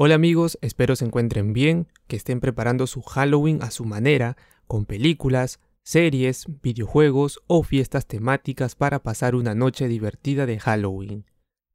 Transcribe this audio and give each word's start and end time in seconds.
Hola 0.00 0.14
amigos, 0.14 0.58
espero 0.62 0.94
se 0.94 1.04
encuentren 1.04 1.52
bien, 1.52 1.88
que 2.06 2.14
estén 2.14 2.38
preparando 2.38 2.86
su 2.86 3.02
Halloween 3.02 3.64
a 3.64 3.72
su 3.72 3.84
manera, 3.84 4.36
con 4.68 4.86
películas, 4.86 5.58
series, 5.82 6.46
videojuegos 6.62 7.40
o 7.48 7.64
fiestas 7.64 8.06
temáticas 8.06 8.76
para 8.76 9.02
pasar 9.02 9.34
una 9.34 9.56
noche 9.56 9.88
divertida 9.88 10.46
de 10.46 10.60
Halloween. 10.60 11.24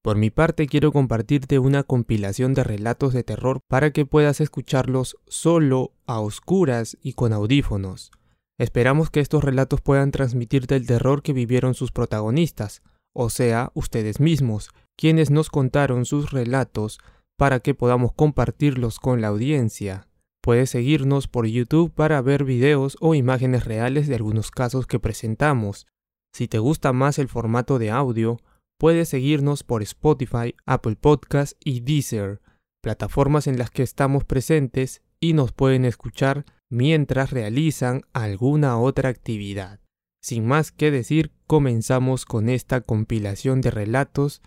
Por 0.02 0.16
mi 0.16 0.30
parte 0.30 0.68
quiero 0.68 0.94
compartirte 0.94 1.60
una 1.60 1.84
compilación 1.84 2.54
de 2.54 2.64
relatos 2.64 3.12
de 3.12 3.26
terror 3.26 3.60
para 3.68 3.92
que 3.92 4.06
puedas 4.06 4.40
escucharlos 4.40 5.18
solo, 5.28 5.92
a 6.06 6.22
oscuras 6.22 6.98
y 7.02 7.16
con 7.16 7.34
audífonos. 7.34 8.10
Esperamos 8.58 9.10
que 9.10 9.20
estos 9.20 9.44
relatos 9.44 9.82
puedan 9.82 10.12
transmitirte 10.12 10.78
el 10.78 10.88
terror 10.88 11.24
que 11.24 11.34
vivieron 11.34 11.74
sus 11.74 11.92
protagonistas, 11.92 12.84
o 13.12 13.30
sea, 13.30 13.74
ustedes 13.74 14.22
mismos, 14.22 14.70
quienes 14.96 15.30
nos 15.30 15.50
contaron 15.50 16.06
sus 16.06 16.32
relatos 16.32 17.00
para 17.38 17.60
que 17.60 17.74
podamos 17.74 18.14
compartirlos 18.14 19.00
con 19.00 19.22
la 19.22 19.30
audiencia. 19.30 20.08
Puedes 20.42 20.70
seguirnos 20.70 21.28
por 21.28 21.46
YouTube 21.48 21.94
para 21.94 22.22
ver 22.22 22.44
videos 22.44 22.98
o 23.00 23.16
imágenes 23.16 23.66
reales 23.66 24.08
de 24.08 24.16
algunos 24.16 24.52
casos 24.52 24.88
que 24.88 25.00
presentamos. 25.00 25.88
Si 26.34 26.48
te 26.48 26.60
gusta 26.60 26.92
más 26.92 27.18
el 27.18 27.30
formato 27.30 27.80
de 27.80 27.92
audio, 27.92 28.40
puedes 28.78 29.08
seguirnos 29.08 29.64
por 29.64 29.82
Spotify, 29.84 30.56
Apple 30.66 30.98
Podcast 30.98 31.54
y 31.64 31.80
Deezer, 31.80 32.42
plataformas 32.82 33.48
en 33.48 33.58
las 33.58 33.72
que 33.72 33.84
estamos 33.84 34.26
presentes 34.26 35.02
y 35.20 35.32
nos 35.32 35.54
pueden 35.54 35.86
escuchar 35.86 36.44
mientras 36.70 37.32
realizan 37.32 38.02
alguna 38.12 38.78
otra 38.78 39.08
actividad. 39.10 39.80
Sin 40.22 40.46
más 40.46 40.72
que 40.72 40.92
decir, 40.92 41.32
comenzamos 41.48 42.26
con 42.26 42.50
esta 42.50 42.82
compilación 42.82 43.62
de 43.62 43.72
relatos 43.72 44.42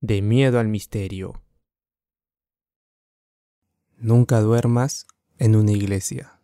de 0.00 0.22
miedo 0.22 0.58
al 0.58 0.68
misterio. 0.68 1.42
Nunca 4.04 4.40
duermas 4.40 5.06
en 5.38 5.54
una 5.54 5.70
iglesia. 5.70 6.40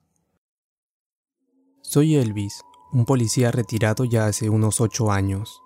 Soy 1.83 2.15
Elvis, 2.15 2.63
un 2.93 3.05
policía 3.05 3.51
retirado 3.51 4.05
ya 4.05 4.27
hace 4.27 4.49
unos 4.49 4.81
ocho 4.81 5.11
años. 5.11 5.61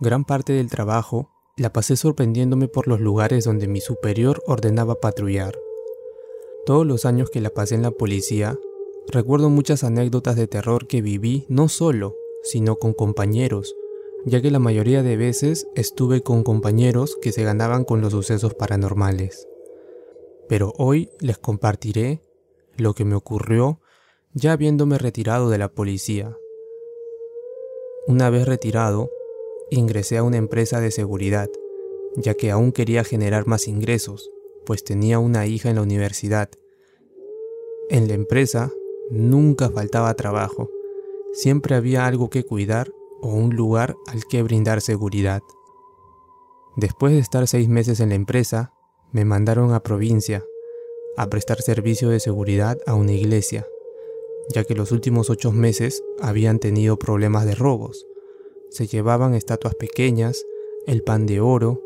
Gran 0.00 0.24
parte 0.24 0.52
del 0.52 0.70
trabajo 0.70 1.28
la 1.56 1.72
pasé 1.72 1.96
sorprendiéndome 1.96 2.68
por 2.68 2.86
los 2.86 3.00
lugares 3.00 3.42
donde 3.42 3.66
mi 3.66 3.80
superior 3.80 4.44
ordenaba 4.46 5.00
patrullar. 5.00 5.58
Todos 6.66 6.86
los 6.86 7.04
años 7.04 7.30
que 7.30 7.40
la 7.40 7.50
pasé 7.50 7.74
en 7.74 7.82
la 7.82 7.90
policía, 7.90 8.56
recuerdo 9.08 9.50
muchas 9.50 9.82
anécdotas 9.82 10.36
de 10.36 10.46
terror 10.46 10.86
que 10.86 11.02
viví 11.02 11.46
no 11.48 11.68
solo, 11.68 12.14
sino 12.44 12.76
con 12.76 12.94
compañeros, 12.94 13.74
ya 14.24 14.40
que 14.40 14.52
la 14.52 14.60
mayoría 14.60 15.02
de 15.02 15.16
veces 15.16 15.66
estuve 15.74 16.22
con 16.22 16.44
compañeros 16.44 17.18
que 17.20 17.32
se 17.32 17.42
ganaban 17.42 17.82
con 17.82 18.00
los 18.00 18.12
sucesos 18.12 18.54
paranormales. 18.54 19.48
Pero 20.52 20.74
hoy 20.76 21.08
les 21.18 21.38
compartiré 21.38 22.20
lo 22.76 22.92
que 22.92 23.06
me 23.06 23.14
ocurrió 23.14 23.80
ya 24.34 24.52
habiéndome 24.52 24.98
retirado 24.98 25.48
de 25.48 25.56
la 25.56 25.70
policía. 25.70 26.36
Una 28.06 28.28
vez 28.28 28.44
retirado, 28.44 29.08
ingresé 29.70 30.18
a 30.18 30.22
una 30.22 30.36
empresa 30.36 30.78
de 30.82 30.90
seguridad, 30.90 31.48
ya 32.16 32.34
que 32.34 32.50
aún 32.50 32.72
quería 32.72 33.02
generar 33.02 33.46
más 33.46 33.66
ingresos, 33.66 34.30
pues 34.66 34.84
tenía 34.84 35.18
una 35.18 35.46
hija 35.46 35.70
en 35.70 35.76
la 35.76 35.82
universidad. 35.82 36.50
En 37.88 38.06
la 38.06 38.12
empresa 38.12 38.70
nunca 39.10 39.70
faltaba 39.70 40.12
trabajo, 40.12 40.68
siempre 41.32 41.76
había 41.76 42.04
algo 42.04 42.28
que 42.28 42.44
cuidar 42.44 42.92
o 43.22 43.28
un 43.28 43.56
lugar 43.56 43.96
al 44.06 44.26
que 44.26 44.42
brindar 44.42 44.82
seguridad. 44.82 45.40
Después 46.76 47.14
de 47.14 47.20
estar 47.20 47.48
seis 47.48 47.70
meses 47.70 48.00
en 48.00 48.10
la 48.10 48.16
empresa, 48.16 48.74
me 49.12 49.24
mandaron 49.24 49.72
a 49.72 49.82
provincia 49.82 50.44
a 51.16 51.28
prestar 51.28 51.60
servicio 51.60 52.08
de 52.08 52.20
seguridad 52.20 52.78
a 52.86 52.94
una 52.94 53.12
iglesia, 53.12 53.66
ya 54.48 54.64
que 54.64 54.74
los 54.74 54.92
últimos 54.92 55.30
ocho 55.30 55.52
meses 55.52 56.02
habían 56.20 56.58
tenido 56.58 56.98
problemas 56.98 57.44
de 57.44 57.54
robos. 57.54 58.06
Se 58.70 58.86
llevaban 58.86 59.34
estatuas 59.34 59.74
pequeñas, 59.74 60.44
el 60.86 61.02
pan 61.02 61.26
de 61.26 61.40
oro, 61.40 61.82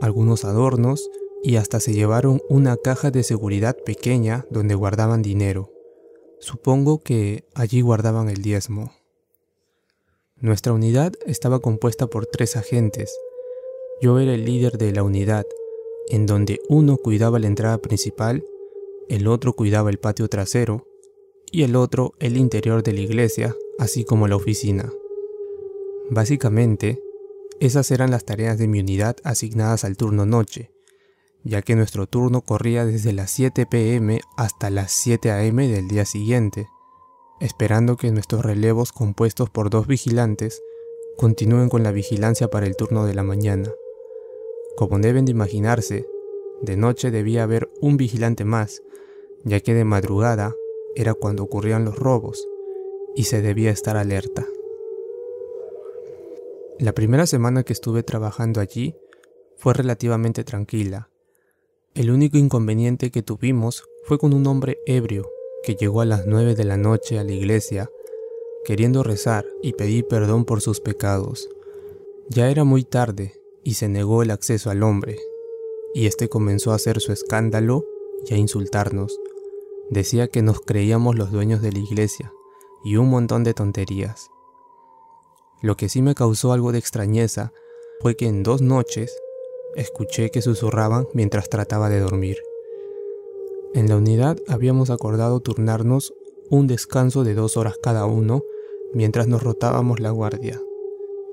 algunos 0.00 0.44
adornos 0.44 1.10
y 1.42 1.56
hasta 1.56 1.80
se 1.80 1.92
llevaron 1.92 2.40
una 2.48 2.76
caja 2.76 3.10
de 3.10 3.22
seguridad 3.22 3.76
pequeña 3.84 4.46
donde 4.50 4.74
guardaban 4.74 5.22
dinero. 5.22 5.70
Supongo 6.38 7.00
que 7.00 7.44
allí 7.54 7.82
guardaban 7.82 8.30
el 8.30 8.40
diezmo. 8.42 8.92
Nuestra 10.36 10.72
unidad 10.72 11.12
estaba 11.26 11.60
compuesta 11.60 12.06
por 12.06 12.24
tres 12.24 12.56
agentes. 12.56 13.14
Yo 14.00 14.18
era 14.18 14.32
el 14.32 14.46
líder 14.46 14.78
de 14.78 14.92
la 14.92 15.02
unidad, 15.02 15.44
en 16.10 16.26
donde 16.26 16.60
uno 16.68 16.96
cuidaba 16.96 17.38
la 17.38 17.46
entrada 17.46 17.78
principal, 17.78 18.44
el 19.08 19.26
otro 19.28 19.54
cuidaba 19.54 19.90
el 19.90 19.98
patio 19.98 20.28
trasero 20.28 20.86
y 21.52 21.62
el 21.62 21.76
otro 21.76 22.14
el 22.18 22.36
interior 22.36 22.82
de 22.82 22.92
la 22.92 23.00
iglesia, 23.00 23.56
así 23.78 24.04
como 24.04 24.28
la 24.28 24.36
oficina. 24.36 24.92
Básicamente, 26.10 27.00
esas 27.60 27.90
eran 27.90 28.10
las 28.10 28.24
tareas 28.24 28.58
de 28.58 28.66
mi 28.66 28.80
unidad 28.80 29.16
asignadas 29.22 29.84
al 29.84 29.96
turno 29.96 30.26
noche, 30.26 30.70
ya 31.44 31.62
que 31.62 31.76
nuestro 31.76 32.06
turno 32.06 32.40
corría 32.40 32.84
desde 32.84 33.12
las 33.12 33.30
7 33.30 33.66
pm 33.66 34.20
hasta 34.36 34.70
las 34.70 34.92
7 34.92 35.30
am 35.30 35.56
del 35.56 35.88
día 35.88 36.04
siguiente, 36.04 36.68
esperando 37.40 37.96
que 37.96 38.10
nuestros 38.10 38.44
relevos 38.44 38.92
compuestos 38.92 39.48
por 39.50 39.70
dos 39.70 39.86
vigilantes 39.86 40.60
continúen 41.16 41.68
con 41.68 41.82
la 41.82 41.92
vigilancia 41.92 42.48
para 42.48 42.66
el 42.66 42.76
turno 42.76 43.06
de 43.06 43.14
la 43.14 43.22
mañana. 43.22 43.70
Como 44.80 44.98
deben 44.98 45.26
de 45.26 45.32
imaginarse, 45.32 46.06
de 46.62 46.74
noche 46.78 47.10
debía 47.10 47.42
haber 47.42 47.68
un 47.82 47.98
vigilante 47.98 48.46
más, 48.46 48.82
ya 49.44 49.60
que 49.60 49.74
de 49.74 49.84
madrugada 49.84 50.54
era 50.96 51.12
cuando 51.12 51.42
ocurrían 51.42 51.84
los 51.84 51.98
robos 51.98 52.48
y 53.14 53.24
se 53.24 53.42
debía 53.42 53.72
estar 53.72 53.98
alerta. 53.98 54.46
La 56.78 56.94
primera 56.94 57.26
semana 57.26 57.62
que 57.62 57.74
estuve 57.74 58.02
trabajando 58.02 58.58
allí 58.58 58.96
fue 59.58 59.74
relativamente 59.74 60.44
tranquila, 60.44 61.10
el 61.92 62.10
único 62.10 62.38
inconveniente 62.38 63.10
que 63.10 63.22
tuvimos 63.22 63.84
fue 64.04 64.16
con 64.16 64.32
un 64.32 64.46
hombre 64.46 64.78
ebrio 64.86 65.28
que 65.62 65.74
llegó 65.74 66.00
a 66.00 66.06
las 66.06 66.26
nueve 66.26 66.54
de 66.54 66.64
la 66.64 66.78
noche 66.78 67.18
a 67.18 67.24
la 67.24 67.32
iglesia 67.32 67.90
queriendo 68.64 69.02
rezar 69.02 69.44
y 69.62 69.74
pedir 69.74 70.06
perdón 70.06 70.46
por 70.46 70.62
sus 70.62 70.80
pecados. 70.80 71.50
Ya 72.30 72.48
era 72.48 72.64
muy 72.64 72.84
tarde 72.84 73.39
y 73.64 73.74
se 73.74 73.88
negó 73.88 74.22
el 74.22 74.30
acceso 74.30 74.70
al 74.70 74.82
hombre, 74.82 75.18
y 75.94 76.06
este 76.06 76.28
comenzó 76.28 76.72
a 76.72 76.76
hacer 76.76 77.00
su 77.00 77.12
escándalo 77.12 77.84
y 78.26 78.34
a 78.34 78.36
insultarnos. 78.36 79.18
Decía 79.90 80.28
que 80.28 80.42
nos 80.42 80.60
creíamos 80.60 81.16
los 81.16 81.30
dueños 81.32 81.62
de 81.62 81.72
la 81.72 81.78
iglesia 81.78 82.32
y 82.84 82.96
un 82.96 83.10
montón 83.10 83.44
de 83.44 83.54
tonterías. 83.54 84.30
Lo 85.62 85.76
que 85.76 85.88
sí 85.88 86.00
me 86.00 86.14
causó 86.14 86.52
algo 86.52 86.72
de 86.72 86.78
extrañeza 86.78 87.52
fue 88.00 88.16
que 88.16 88.26
en 88.26 88.42
dos 88.42 88.62
noches 88.62 89.12
Escuché 89.76 90.30
que 90.30 90.42
susurraban 90.42 91.06
mientras 91.14 91.48
trataba 91.48 91.88
de 91.88 92.00
dormir. 92.00 92.38
En 93.72 93.88
la 93.88 93.96
unidad 93.96 94.36
habíamos 94.48 94.90
acordado 94.90 95.38
turnarnos 95.38 96.12
un 96.50 96.66
descanso 96.66 97.22
de 97.22 97.34
dos 97.34 97.56
horas 97.56 97.76
cada 97.80 98.04
uno 98.04 98.42
mientras 98.92 99.28
nos 99.28 99.44
rotábamos 99.44 100.00
la 100.00 100.10
guardia. 100.10 100.60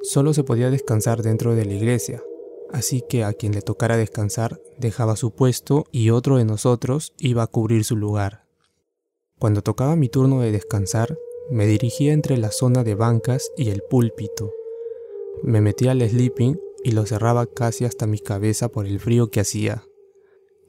Solo 0.07 0.33
se 0.33 0.45
podía 0.45 0.69
descansar 0.69 1.21
dentro 1.21 1.53
de 1.53 1.65
la 1.65 1.73
iglesia, 1.73 2.23
así 2.71 3.03
que 3.09 3.25
a 3.25 3.33
quien 3.33 3.51
le 3.51 3.61
tocara 3.61 3.97
descansar 3.97 4.61
dejaba 4.77 5.17
su 5.17 5.31
puesto 5.31 5.83
y 5.91 6.11
otro 6.11 6.37
de 6.37 6.45
nosotros 6.45 7.13
iba 7.17 7.43
a 7.43 7.47
cubrir 7.47 7.83
su 7.83 7.97
lugar. 7.97 8.45
Cuando 9.37 9.63
tocaba 9.63 9.97
mi 9.97 10.07
turno 10.07 10.39
de 10.39 10.53
descansar, 10.53 11.17
me 11.51 11.67
dirigía 11.67 12.13
entre 12.13 12.37
la 12.37 12.51
zona 12.51 12.85
de 12.85 12.95
bancas 12.95 13.51
y 13.57 13.69
el 13.69 13.81
púlpito. 13.81 14.53
Me 15.43 15.59
metía 15.59 15.91
al 15.91 15.99
sleeping 15.99 16.57
y 16.85 16.91
lo 16.91 17.05
cerraba 17.05 17.45
casi 17.45 17.83
hasta 17.83 18.07
mi 18.07 18.19
cabeza 18.19 18.69
por 18.69 18.85
el 18.85 19.01
frío 19.01 19.29
que 19.29 19.41
hacía. 19.41 19.83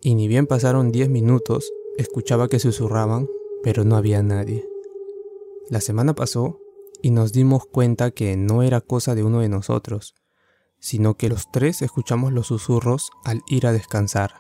Y 0.01 0.17
ni 0.17 0.27
bien 0.27 0.49
pasaron 0.49 0.91
diez 0.91 1.11
minutos, 1.11 1.73
escuchaba 1.97 2.49
que 2.49 2.59
susurraban, 2.59 3.29
pero 3.63 3.85
no 3.85 3.95
había 3.95 4.21
nadie. 4.21 4.69
La 5.71 5.81
semana 5.81 6.17
pasó 6.17 6.59
y 7.03 7.11
nos 7.11 7.33
dimos 7.33 7.65
cuenta 7.67 8.11
que 8.11 8.37
no 8.37 8.63
era 8.63 8.81
cosa 8.81 9.15
de 9.15 9.25
uno 9.25 9.41
de 9.41 9.49
nosotros, 9.49 10.15
sino 10.81 11.15
que 11.15 11.29
los 11.29 11.51
tres 11.51 11.83
escuchamos 11.83 12.33
los 12.33 12.49
susurros 12.49 13.11
al 13.25 13.43
ir 13.49 13.67
a 13.67 13.73
descansar. 13.73 14.35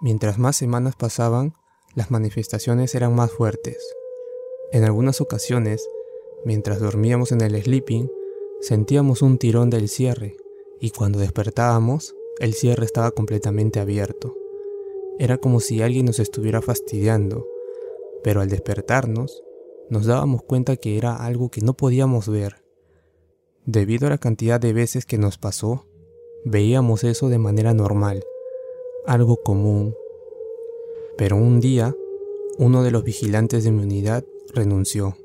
Mientras 0.00 0.38
más 0.38 0.56
semanas 0.56 0.96
pasaban, 0.96 1.54
las 1.94 2.10
manifestaciones 2.10 2.94
eran 2.94 3.14
más 3.14 3.30
fuertes. 3.30 3.78
En 4.72 4.84
algunas 4.84 5.20
ocasiones, 5.20 5.88
mientras 6.44 6.80
dormíamos 6.80 7.32
en 7.32 7.40
el 7.40 7.60
sleeping, 7.62 8.10
sentíamos 8.60 9.22
un 9.22 9.38
tirón 9.38 9.70
del 9.70 9.88
cierre 9.88 10.36
y 10.80 10.90
cuando 10.90 11.18
despertábamos, 11.18 12.14
el 12.40 12.54
cierre 12.54 12.84
estaba 12.84 13.12
completamente 13.12 13.78
abierto. 13.78 14.36
Era 15.18 15.38
como 15.38 15.60
si 15.60 15.80
alguien 15.80 16.06
nos 16.06 16.18
estuviera 16.18 16.60
fastidiando, 16.60 17.46
pero 18.24 18.40
al 18.40 18.48
despertarnos, 18.48 19.42
nos 19.90 20.06
dábamos 20.06 20.42
cuenta 20.42 20.76
que 20.76 20.96
era 20.96 21.16
algo 21.16 21.50
que 21.50 21.60
no 21.60 21.74
podíamos 21.74 22.28
ver. 22.28 22.64
Debido 23.66 24.06
a 24.06 24.10
la 24.10 24.18
cantidad 24.18 24.60
de 24.60 24.72
veces 24.72 25.06
que 25.06 25.18
nos 25.18 25.38
pasó, 25.38 25.86
veíamos 26.44 27.04
eso 27.04 27.28
de 27.28 27.38
manera 27.38 27.74
normal 27.74 28.24
algo 29.06 29.42
común. 29.42 29.94
Pero 31.16 31.36
un 31.36 31.60
día, 31.60 31.94
uno 32.58 32.82
de 32.82 32.90
los 32.90 33.04
vigilantes 33.04 33.64
de 33.64 33.70
mi 33.70 33.82
unidad 33.82 34.24
renunció. 34.52 35.16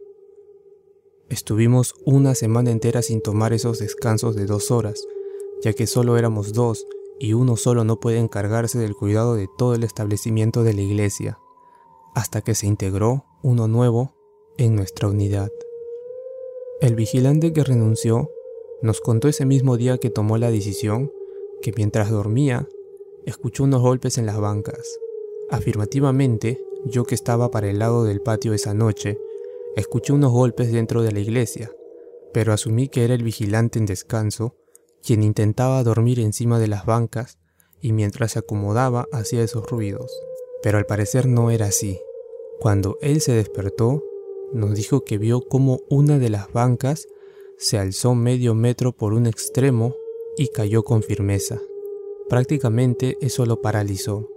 Estuvimos 1.29 1.95
una 2.05 2.35
semana 2.35 2.71
entera 2.71 3.01
sin 3.01 3.21
tomar 3.21 3.53
esos 3.53 3.79
descansos 3.79 4.35
de 4.35 4.45
dos 4.45 4.71
horas, 4.71 5.05
ya 5.63 5.73
que 5.73 5.87
solo 5.87 6.17
éramos 6.17 6.53
dos 6.53 6.87
y 7.19 7.33
uno 7.33 7.55
solo 7.57 7.83
no 7.83 7.99
puede 7.99 8.17
encargarse 8.17 8.79
del 8.79 8.95
cuidado 8.95 9.35
de 9.35 9.47
todo 9.57 9.75
el 9.75 9.83
establecimiento 9.83 10.63
de 10.63 10.73
la 10.73 10.81
iglesia, 10.81 11.37
hasta 12.15 12.41
que 12.41 12.55
se 12.55 12.65
integró 12.65 13.25
uno 13.43 13.67
nuevo 13.67 14.13
en 14.65 14.75
nuestra 14.75 15.07
unidad. 15.07 15.51
El 16.81 16.95
vigilante 16.95 17.53
que 17.53 17.63
renunció 17.63 18.29
nos 18.81 18.99
contó 18.99 19.29
ese 19.29 19.45
mismo 19.45 19.77
día 19.77 19.97
que 19.97 20.09
tomó 20.09 20.37
la 20.37 20.51
decisión 20.51 21.11
que 21.61 21.71
mientras 21.75 22.09
dormía 22.09 22.67
escuchó 23.25 23.63
unos 23.63 23.81
golpes 23.81 24.17
en 24.17 24.25
las 24.25 24.39
bancas. 24.39 24.99
Afirmativamente, 25.49 26.61
yo 26.85 27.05
que 27.05 27.15
estaba 27.15 27.51
para 27.51 27.69
el 27.69 27.79
lado 27.79 28.03
del 28.03 28.21
patio 28.21 28.53
esa 28.53 28.73
noche, 28.73 29.17
escuché 29.77 30.11
unos 30.11 30.31
golpes 30.31 30.71
dentro 30.71 31.03
de 31.03 31.13
la 31.13 31.19
iglesia, 31.19 31.71
pero 32.33 32.51
asumí 32.51 32.89
que 32.89 33.05
era 33.05 33.13
el 33.13 33.23
vigilante 33.23 33.79
en 33.79 33.85
descanso, 33.85 34.55
quien 35.01 35.23
intentaba 35.23 35.83
dormir 35.83 36.19
encima 36.19 36.59
de 36.59 36.67
las 36.67 36.85
bancas 36.85 37.37
y 37.81 37.93
mientras 37.93 38.33
se 38.33 38.39
acomodaba 38.39 39.07
hacía 39.13 39.41
esos 39.41 39.69
ruidos. 39.69 40.11
Pero 40.61 40.77
al 40.77 40.85
parecer 40.85 41.27
no 41.27 41.49
era 41.49 41.67
así. 41.67 42.01
Cuando 42.59 42.97
él 43.01 43.21
se 43.21 43.31
despertó, 43.31 44.03
nos 44.53 44.75
dijo 44.75 45.03
que 45.03 45.17
vio 45.17 45.41
como 45.41 45.81
una 45.89 46.19
de 46.19 46.29
las 46.29 46.51
bancas 46.51 47.07
se 47.57 47.77
alzó 47.77 48.15
medio 48.15 48.55
metro 48.55 48.93
por 48.93 49.13
un 49.13 49.27
extremo 49.27 49.93
y 50.37 50.47
cayó 50.47 50.83
con 50.83 51.03
firmeza. 51.03 51.59
Prácticamente 52.29 53.17
eso 53.21 53.45
lo 53.45 53.61
paralizó, 53.61 54.29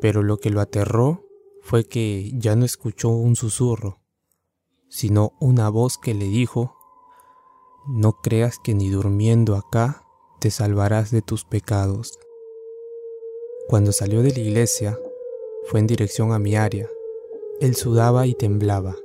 pero 0.00 0.22
lo 0.22 0.38
que 0.38 0.50
lo 0.50 0.60
aterró 0.60 1.26
fue 1.60 1.84
que 1.84 2.32
ya 2.34 2.56
no 2.56 2.64
escuchó 2.64 3.10
un 3.10 3.36
susurro, 3.36 4.00
sino 4.88 5.34
una 5.40 5.68
voz 5.68 5.98
que 5.98 6.14
le 6.14 6.24
dijo, 6.24 6.74
no 7.86 8.14
creas 8.22 8.58
que 8.58 8.74
ni 8.74 8.88
durmiendo 8.88 9.54
acá 9.54 10.04
te 10.40 10.50
salvarás 10.50 11.10
de 11.10 11.20
tus 11.20 11.44
pecados. 11.44 12.18
Cuando 13.68 13.92
salió 13.92 14.22
de 14.22 14.32
la 14.32 14.40
iglesia, 14.40 14.98
fue 15.66 15.80
en 15.80 15.86
dirección 15.86 16.32
a 16.32 16.38
mi 16.38 16.56
área. 16.56 16.88
Él 17.60 17.74
sudaba 17.74 18.26
y 18.26 18.34
temblaba. 18.34 18.96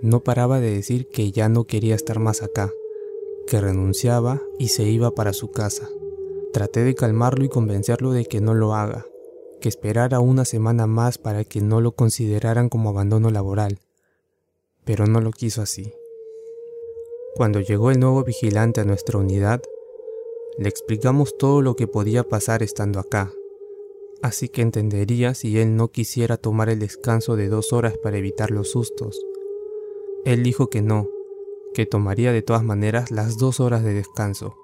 No 0.00 0.20
paraba 0.20 0.60
de 0.60 0.72
decir 0.72 1.08
que 1.08 1.32
ya 1.32 1.48
no 1.48 1.64
quería 1.64 1.96
estar 1.96 2.20
más 2.20 2.42
acá, 2.42 2.70
que 3.48 3.60
renunciaba 3.60 4.40
y 4.58 4.68
se 4.68 4.84
iba 4.84 5.10
para 5.10 5.32
su 5.32 5.50
casa. 5.50 5.88
Traté 6.52 6.84
de 6.84 6.94
calmarlo 6.94 7.44
y 7.44 7.48
convencerlo 7.48 8.12
de 8.12 8.24
que 8.24 8.40
no 8.40 8.54
lo 8.54 8.74
haga, 8.74 9.06
que 9.60 9.68
esperara 9.68 10.20
una 10.20 10.44
semana 10.44 10.86
más 10.86 11.18
para 11.18 11.44
que 11.44 11.60
no 11.60 11.80
lo 11.80 11.92
consideraran 11.92 12.68
como 12.68 12.90
abandono 12.90 13.30
laboral, 13.30 13.80
pero 14.84 15.06
no 15.06 15.20
lo 15.20 15.32
quiso 15.32 15.62
así. 15.62 15.92
Cuando 17.34 17.60
llegó 17.60 17.90
el 17.90 17.98
nuevo 17.98 18.22
vigilante 18.22 18.80
a 18.80 18.84
nuestra 18.84 19.18
unidad, 19.18 19.62
le 20.58 20.68
explicamos 20.68 21.36
todo 21.36 21.60
lo 21.60 21.74
que 21.74 21.86
podía 21.86 22.22
pasar 22.22 22.62
estando 22.62 23.00
acá, 23.00 23.32
así 24.22 24.48
que 24.48 24.62
entendería 24.62 25.34
si 25.34 25.58
él 25.58 25.74
no 25.76 25.88
quisiera 25.88 26.36
tomar 26.36 26.68
el 26.68 26.78
descanso 26.78 27.34
de 27.34 27.48
dos 27.48 27.72
horas 27.72 27.96
para 27.98 28.18
evitar 28.18 28.50
los 28.50 28.70
sustos. 28.70 29.20
Él 30.24 30.42
dijo 30.42 30.68
que 30.68 30.82
no, 30.82 31.08
que 31.74 31.86
tomaría 31.86 32.32
de 32.32 32.42
todas 32.42 32.64
maneras 32.64 33.10
las 33.10 33.38
dos 33.38 33.60
horas 33.60 33.82
de 33.82 33.94
descanso, 33.94 34.56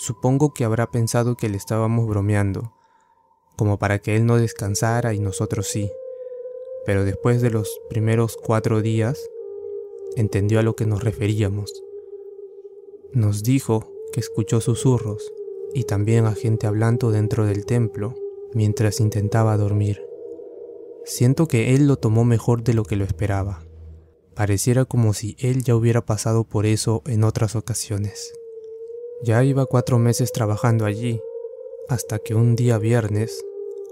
Supongo 0.00 0.54
que 0.54 0.64
habrá 0.64 0.90
pensado 0.90 1.36
que 1.36 1.50
le 1.50 1.58
estábamos 1.58 2.08
bromeando, 2.08 2.72
como 3.58 3.78
para 3.78 3.98
que 3.98 4.16
él 4.16 4.24
no 4.24 4.38
descansara 4.38 5.12
y 5.12 5.20
nosotros 5.20 5.66
sí. 5.66 5.90
Pero 6.86 7.04
después 7.04 7.42
de 7.42 7.50
los 7.50 7.80
primeros 7.90 8.38
cuatro 8.42 8.80
días, 8.80 9.20
entendió 10.16 10.58
a 10.58 10.62
lo 10.62 10.74
que 10.74 10.86
nos 10.86 11.04
referíamos. 11.04 11.82
Nos 13.12 13.42
dijo 13.42 13.92
que 14.14 14.20
escuchó 14.20 14.62
susurros 14.62 15.34
y 15.74 15.84
también 15.84 16.24
a 16.24 16.32
gente 16.32 16.66
hablando 16.66 17.10
dentro 17.10 17.44
del 17.44 17.66
templo 17.66 18.14
mientras 18.54 19.00
intentaba 19.00 19.58
dormir. 19.58 20.02
Siento 21.04 21.46
que 21.46 21.74
él 21.74 21.86
lo 21.86 21.96
tomó 21.96 22.24
mejor 22.24 22.62
de 22.62 22.72
lo 22.72 22.84
que 22.84 22.96
lo 22.96 23.04
esperaba. 23.04 23.66
Pareciera 24.40 24.86
como 24.86 25.12
si 25.12 25.36
él 25.38 25.64
ya 25.64 25.76
hubiera 25.76 26.06
pasado 26.06 26.44
por 26.44 26.64
eso 26.64 27.02
en 27.04 27.24
otras 27.24 27.56
ocasiones. 27.56 28.32
Ya 29.22 29.44
iba 29.44 29.66
cuatro 29.66 29.98
meses 29.98 30.32
trabajando 30.32 30.86
allí, 30.86 31.20
hasta 31.90 32.18
que 32.20 32.34
un 32.34 32.56
día 32.56 32.78
viernes, 32.78 33.44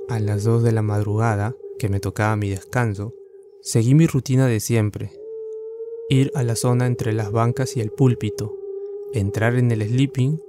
a 0.09 0.19
las 0.21 0.45
dos 0.45 0.63
de 0.63 0.73
la 0.73 0.81
madrugada, 0.81 1.55
que 1.79 1.91
me 1.91 2.01
tocaba 2.01 2.35
mi 2.37 2.49
descanso, 2.49 3.13
seguí 3.61 3.95
mi 3.95 4.07
rutina 4.07 4.47
de 4.47 4.61
siempre. 4.61 5.13
Ir 6.09 6.33
a 6.35 6.43
la 6.43 6.57
zona 6.57 6.87
entre 6.87 7.13
las 7.13 7.31
bancas 7.31 7.77
y 7.77 7.83
el 7.83 7.91
púlpito, 7.91 8.57
entrar 9.13 9.55
en 9.57 9.71
el 9.71 9.87
sleeping, 9.87 10.41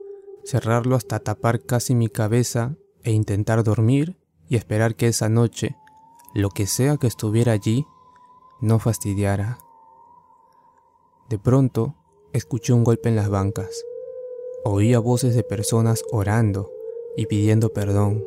cerrarlo 0.46 0.96
hasta 0.96 1.20
tapar 1.20 1.66
casi 1.66 1.94
mi 1.94 2.08
cabeza 2.08 2.78
e 3.04 3.12
intentar 3.12 3.66
dormir 3.66 4.16
y 4.48 4.56
esperar 4.56 4.96
que 4.96 5.08
esa 5.08 5.28
noche, 5.28 5.76
lo 6.34 6.52
que 6.52 6.68
sea 6.68 6.96
que 6.96 7.08
estuviera 7.08 7.52
allí, 7.52 7.86
no 8.62 8.80
fastidiara. 8.80 9.60
De 11.30 11.38
pronto, 11.38 11.96
escuché 12.34 12.74
un 12.74 12.84
golpe 12.84 13.08
en 13.08 13.16
las 13.16 13.30
bancas. 13.30 13.86
Oía 14.66 14.98
voces 14.98 15.36
de 15.36 15.44
personas 15.44 16.04
orando 16.12 16.72
y 17.16 17.28
pidiendo 17.28 17.72
perdón. 17.72 18.26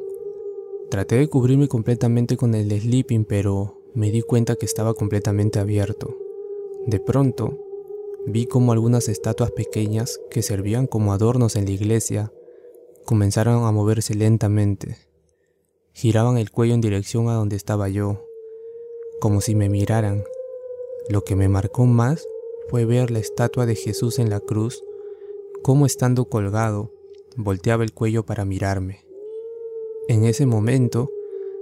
Traté 0.88 1.16
de 1.16 1.28
cubrirme 1.28 1.66
completamente 1.66 2.36
con 2.36 2.54
el 2.54 2.70
sleeping, 2.70 3.24
pero 3.24 3.80
me 3.92 4.12
di 4.12 4.22
cuenta 4.22 4.54
que 4.54 4.66
estaba 4.66 4.94
completamente 4.94 5.58
abierto. 5.58 6.16
De 6.86 7.00
pronto, 7.00 7.58
vi 8.24 8.46
como 8.46 8.70
algunas 8.70 9.08
estatuas 9.08 9.50
pequeñas 9.50 10.20
que 10.30 10.42
servían 10.42 10.86
como 10.86 11.12
adornos 11.12 11.56
en 11.56 11.64
la 11.64 11.72
iglesia 11.72 12.32
comenzaron 13.04 13.64
a 13.64 13.72
moverse 13.72 14.14
lentamente. 14.14 14.96
Giraban 15.92 16.38
el 16.38 16.52
cuello 16.52 16.74
en 16.74 16.80
dirección 16.80 17.28
a 17.28 17.34
donde 17.34 17.56
estaba 17.56 17.88
yo, 17.88 18.24
como 19.20 19.40
si 19.40 19.56
me 19.56 19.68
miraran. 19.68 20.22
Lo 21.08 21.24
que 21.24 21.34
me 21.34 21.48
marcó 21.48 21.84
más 21.84 22.24
fue 22.68 22.84
ver 22.84 23.10
la 23.10 23.18
estatua 23.18 23.66
de 23.66 23.74
Jesús 23.74 24.18
en 24.18 24.30
la 24.30 24.40
cruz 24.40 24.82
como 25.62 25.86
estando 25.86 26.24
colgado, 26.24 26.90
volteaba 27.36 27.84
el 27.84 27.92
cuello 27.92 28.24
para 28.24 28.44
mirarme. 28.44 29.04
En 30.08 30.24
ese 30.24 30.46
momento 30.46 31.10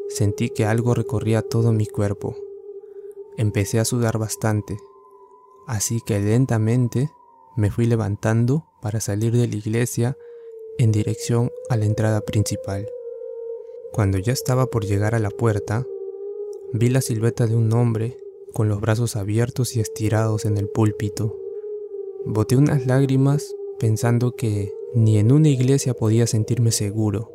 sentí 0.08 0.48
que 0.48 0.64
algo 0.64 0.94
recorría 0.94 1.42
todo 1.42 1.72
mi 1.72 1.86
cuerpo. 1.86 2.34
Empecé 3.36 3.78
a 3.78 3.84
sudar 3.84 4.18
bastante, 4.18 4.78
así 5.66 6.00
que 6.00 6.18
lentamente 6.18 7.10
me 7.56 7.70
fui 7.70 7.86
levantando 7.86 8.64
para 8.80 9.00
salir 9.00 9.32
de 9.32 9.46
la 9.46 9.56
iglesia 9.56 10.16
en 10.78 10.92
dirección 10.92 11.50
a 11.68 11.76
la 11.76 11.84
entrada 11.84 12.22
principal. 12.22 12.88
Cuando 13.92 14.18
ya 14.18 14.32
estaba 14.32 14.66
por 14.66 14.86
llegar 14.86 15.14
a 15.14 15.18
la 15.18 15.30
puerta, 15.30 15.84
vi 16.72 16.88
la 16.88 17.02
silueta 17.02 17.46
de 17.46 17.56
un 17.56 17.72
hombre 17.72 18.16
con 18.52 18.68
los 18.68 18.80
brazos 18.80 19.16
abiertos 19.16 19.76
y 19.76 19.80
estirados 19.80 20.44
en 20.44 20.56
el 20.56 20.68
púlpito. 20.68 21.36
Boté 22.24 22.56
unas 22.56 22.86
lágrimas 22.86 23.54
pensando 23.78 24.32
que 24.36 24.72
ni 24.94 25.18
en 25.18 25.32
una 25.32 25.48
iglesia 25.48 25.94
podía 25.94 26.26
sentirme 26.26 26.72
seguro. 26.72 27.32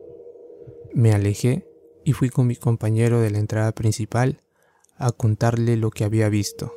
Me 0.94 1.14
alejé 1.14 1.68
y 2.04 2.14
fui 2.14 2.30
con 2.30 2.48
mi 2.48 2.56
compañero 2.56 3.20
de 3.20 3.32
la 3.32 3.40
entrada 3.40 3.72
principal 3.72 4.42
a 4.98 5.12
contarle 5.12 5.76
lo 5.76 5.90
que 5.90 6.04
había 6.04 6.30
visto. 6.30 6.74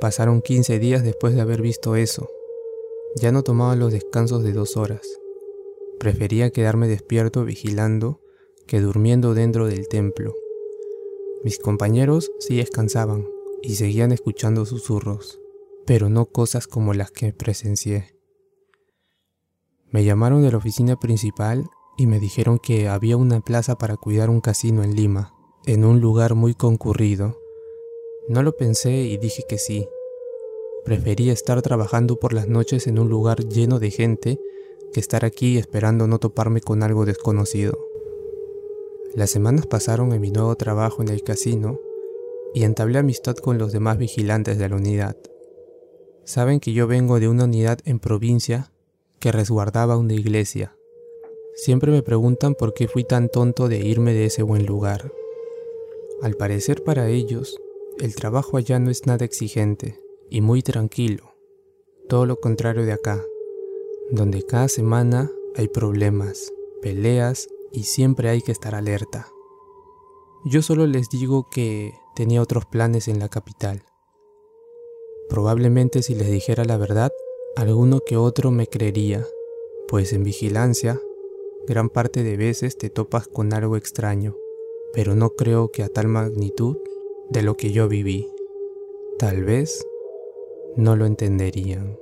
Pasaron 0.00 0.42
15 0.42 0.78
días 0.78 1.02
después 1.02 1.34
de 1.34 1.40
haber 1.40 1.62
visto 1.62 1.96
eso. 1.96 2.30
Ya 3.16 3.30
no 3.30 3.42
tomaba 3.42 3.76
los 3.76 3.92
descansos 3.92 4.42
de 4.42 4.52
dos 4.52 4.76
horas. 4.76 5.06
Prefería 5.98 6.50
quedarme 6.50 6.88
despierto 6.88 7.44
vigilando 7.44 8.20
que 8.66 8.80
durmiendo 8.80 9.34
dentro 9.34 9.66
del 9.66 9.88
templo. 9.88 10.34
Mis 11.44 11.58
compañeros 11.58 12.30
sí 12.38 12.56
descansaban 12.56 13.26
y 13.62 13.76
seguían 13.76 14.12
escuchando 14.12 14.64
susurros 14.66 15.42
pero 15.86 16.08
no 16.08 16.26
cosas 16.26 16.66
como 16.66 16.94
las 16.94 17.10
que 17.10 17.32
presencié. 17.32 18.16
Me 19.90 20.04
llamaron 20.04 20.42
de 20.42 20.50
la 20.50 20.58
oficina 20.58 20.96
principal 20.98 21.68
y 21.98 22.06
me 22.06 22.18
dijeron 22.18 22.58
que 22.58 22.88
había 22.88 23.16
una 23.16 23.40
plaza 23.40 23.76
para 23.76 23.96
cuidar 23.96 24.30
un 24.30 24.40
casino 24.40 24.82
en 24.82 24.94
Lima, 24.94 25.34
en 25.66 25.84
un 25.84 26.00
lugar 26.00 26.34
muy 26.34 26.54
concurrido. 26.54 27.38
No 28.28 28.42
lo 28.42 28.56
pensé 28.56 29.02
y 29.02 29.18
dije 29.18 29.42
que 29.48 29.58
sí. 29.58 29.86
Prefería 30.84 31.32
estar 31.32 31.60
trabajando 31.62 32.16
por 32.18 32.32
las 32.32 32.48
noches 32.48 32.86
en 32.86 32.98
un 32.98 33.08
lugar 33.08 33.46
lleno 33.46 33.78
de 33.78 33.90
gente 33.90 34.40
que 34.92 35.00
estar 35.00 35.24
aquí 35.24 35.58
esperando 35.58 36.06
no 36.06 36.18
toparme 36.18 36.60
con 36.60 36.82
algo 36.82 37.04
desconocido. 37.04 37.91
Las 39.14 39.30
semanas 39.30 39.66
pasaron 39.66 40.12
en 40.12 40.22
mi 40.22 40.30
nuevo 40.30 40.54
trabajo 40.56 41.02
en 41.02 41.08
el 41.08 41.22
casino 41.22 41.78
y 42.54 42.64
entablé 42.64 42.98
amistad 42.98 43.36
con 43.36 43.58
los 43.58 43.70
demás 43.70 43.98
vigilantes 43.98 44.56
de 44.56 44.68
la 44.70 44.76
unidad. 44.76 45.16
Saben 46.24 46.60
que 46.60 46.72
yo 46.72 46.86
vengo 46.86 47.20
de 47.20 47.28
una 47.28 47.44
unidad 47.44 47.78
en 47.84 47.98
provincia 47.98 48.72
que 49.18 49.30
resguardaba 49.30 49.98
una 49.98 50.14
iglesia. 50.14 50.74
Siempre 51.54 51.92
me 51.92 52.02
preguntan 52.02 52.54
por 52.54 52.72
qué 52.72 52.88
fui 52.88 53.04
tan 53.04 53.28
tonto 53.28 53.68
de 53.68 53.78
irme 53.78 54.14
de 54.14 54.26
ese 54.26 54.42
buen 54.42 54.64
lugar. 54.64 55.12
Al 56.22 56.34
parecer 56.34 56.82
para 56.82 57.08
ellos, 57.08 57.60
el 57.98 58.14
trabajo 58.14 58.56
allá 58.56 58.78
no 58.78 58.90
es 58.90 59.06
nada 59.06 59.26
exigente 59.26 60.00
y 60.30 60.40
muy 60.40 60.62
tranquilo, 60.62 61.34
todo 62.08 62.24
lo 62.24 62.40
contrario 62.40 62.86
de 62.86 62.92
acá, 62.92 63.22
donde 64.10 64.42
cada 64.42 64.68
semana 64.68 65.30
hay 65.54 65.68
problemas, 65.68 66.50
peleas 66.80 67.48
y 67.72 67.84
siempre 67.84 68.28
hay 68.28 68.42
que 68.42 68.52
estar 68.52 68.74
alerta. 68.74 69.28
Yo 70.44 70.62
solo 70.62 70.86
les 70.86 71.08
digo 71.08 71.48
que 71.50 71.94
tenía 72.14 72.42
otros 72.42 72.66
planes 72.66 73.08
en 73.08 73.18
la 73.18 73.28
capital. 73.28 73.84
Probablemente 75.28 76.02
si 76.02 76.14
les 76.14 76.30
dijera 76.30 76.64
la 76.64 76.76
verdad, 76.76 77.12
alguno 77.56 78.00
que 78.00 78.16
otro 78.16 78.50
me 78.50 78.66
creería, 78.66 79.24
pues 79.88 80.12
en 80.12 80.24
vigilancia, 80.24 81.00
gran 81.66 81.88
parte 81.88 82.22
de 82.22 82.36
veces 82.36 82.76
te 82.76 82.90
topas 82.90 83.28
con 83.28 83.54
algo 83.54 83.76
extraño, 83.76 84.36
pero 84.92 85.14
no 85.14 85.30
creo 85.30 85.70
que 85.70 85.82
a 85.82 85.88
tal 85.88 86.08
magnitud 86.08 86.76
de 87.30 87.42
lo 87.42 87.56
que 87.56 87.72
yo 87.72 87.88
viví. 87.88 88.28
Tal 89.18 89.44
vez 89.44 89.86
no 90.76 90.96
lo 90.96 91.06
entenderían. 91.06 92.01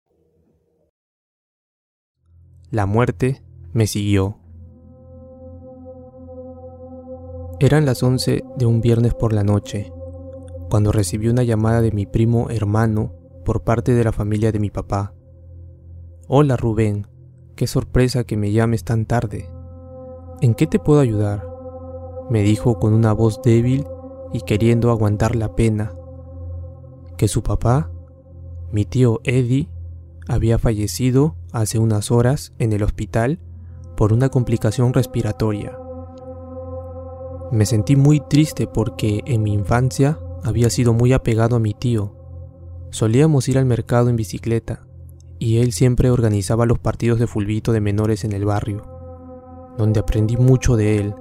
La 2.71 2.85
muerte 2.85 3.43
me 3.73 3.85
siguió. 3.85 4.37
Eran 7.59 7.85
las 7.85 8.01
11 8.01 8.45
de 8.55 8.65
un 8.65 8.79
viernes 8.79 9.13
por 9.13 9.33
la 9.33 9.43
noche, 9.43 9.91
cuando 10.69 10.93
recibí 10.93 11.27
una 11.27 11.43
llamada 11.43 11.81
de 11.81 11.91
mi 11.91 12.05
primo 12.05 12.49
hermano 12.49 13.11
por 13.43 13.65
parte 13.65 13.93
de 13.93 14.05
la 14.05 14.13
familia 14.13 14.53
de 14.53 14.59
mi 14.59 14.69
papá. 14.69 15.13
Hola 16.29 16.55
Rubén, 16.55 17.07
qué 17.57 17.67
sorpresa 17.67 18.23
que 18.23 18.37
me 18.37 18.53
llames 18.53 18.85
tan 18.85 19.05
tarde. 19.05 19.49
¿En 20.39 20.53
qué 20.53 20.65
te 20.65 20.79
puedo 20.79 21.01
ayudar? 21.01 21.45
me 22.29 22.41
dijo 22.41 22.79
con 22.79 22.93
una 22.93 23.11
voz 23.11 23.41
débil 23.41 23.85
y 24.31 24.39
queriendo 24.43 24.91
aguantar 24.91 25.35
la 25.35 25.55
pena. 25.55 25.93
Que 27.17 27.27
su 27.27 27.43
papá, 27.43 27.91
mi 28.71 28.85
tío 28.85 29.19
Eddie, 29.25 29.67
había 30.29 30.57
fallecido 30.57 31.35
hace 31.51 31.79
unas 31.79 32.11
horas 32.11 32.53
en 32.59 32.73
el 32.73 32.83
hospital 32.83 33.39
por 33.95 34.13
una 34.13 34.29
complicación 34.29 34.93
respiratoria. 34.93 35.77
Me 37.51 37.65
sentí 37.65 37.95
muy 37.95 38.21
triste 38.21 38.67
porque 38.67 39.21
en 39.25 39.43
mi 39.43 39.53
infancia 39.53 40.19
había 40.43 40.69
sido 40.69 40.93
muy 40.93 41.13
apegado 41.13 41.57
a 41.57 41.59
mi 41.59 41.73
tío. 41.73 42.15
Solíamos 42.91 43.47
ir 43.49 43.57
al 43.57 43.65
mercado 43.65 44.09
en 44.09 44.15
bicicleta 44.15 44.87
y 45.37 45.57
él 45.57 45.73
siempre 45.73 46.11
organizaba 46.11 46.65
los 46.65 46.79
partidos 46.79 47.19
de 47.19 47.27
fulbito 47.27 47.73
de 47.73 47.81
menores 47.81 48.23
en 48.23 48.31
el 48.31 48.45
barrio, 48.45 48.83
donde 49.77 49.99
aprendí 49.99 50.37
mucho 50.37 50.75
de 50.75 50.97
él 50.97 51.15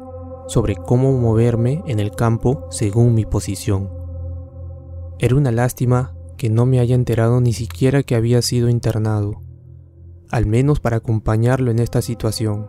sobre 0.46 0.76
cómo 0.76 1.12
moverme 1.18 1.82
en 1.86 2.00
el 2.00 2.10
campo 2.10 2.66
según 2.70 3.14
mi 3.14 3.24
posición. 3.24 3.90
Era 5.18 5.36
una 5.36 5.52
lástima 5.52 6.14
que 6.36 6.48
no 6.48 6.64
me 6.64 6.80
haya 6.80 6.94
enterado 6.94 7.40
ni 7.40 7.52
siquiera 7.52 8.02
que 8.02 8.14
había 8.14 8.40
sido 8.42 8.68
internado, 8.68 9.42
al 10.30 10.46
menos 10.46 10.80
para 10.80 10.98
acompañarlo 10.98 11.70
en 11.70 11.78
esta 11.78 12.02
situación. 12.02 12.68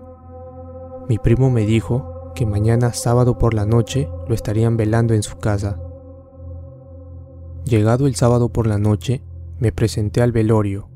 Mi 1.07 1.17
primo 1.17 1.49
me 1.49 1.65
dijo 1.65 2.31
que 2.35 2.45
mañana 2.45 2.93
sábado 2.93 3.37
por 3.37 3.53
la 3.53 3.65
noche 3.65 4.09
lo 4.27 4.33
estarían 4.33 4.77
velando 4.77 5.13
en 5.13 5.23
su 5.23 5.37
casa. 5.37 5.79
Llegado 7.65 8.07
el 8.07 8.15
sábado 8.15 8.49
por 8.49 8.67
la 8.67 8.77
noche, 8.77 9.21
me 9.59 9.71
presenté 9.71 10.21
al 10.21 10.31
velorio, 10.31 10.89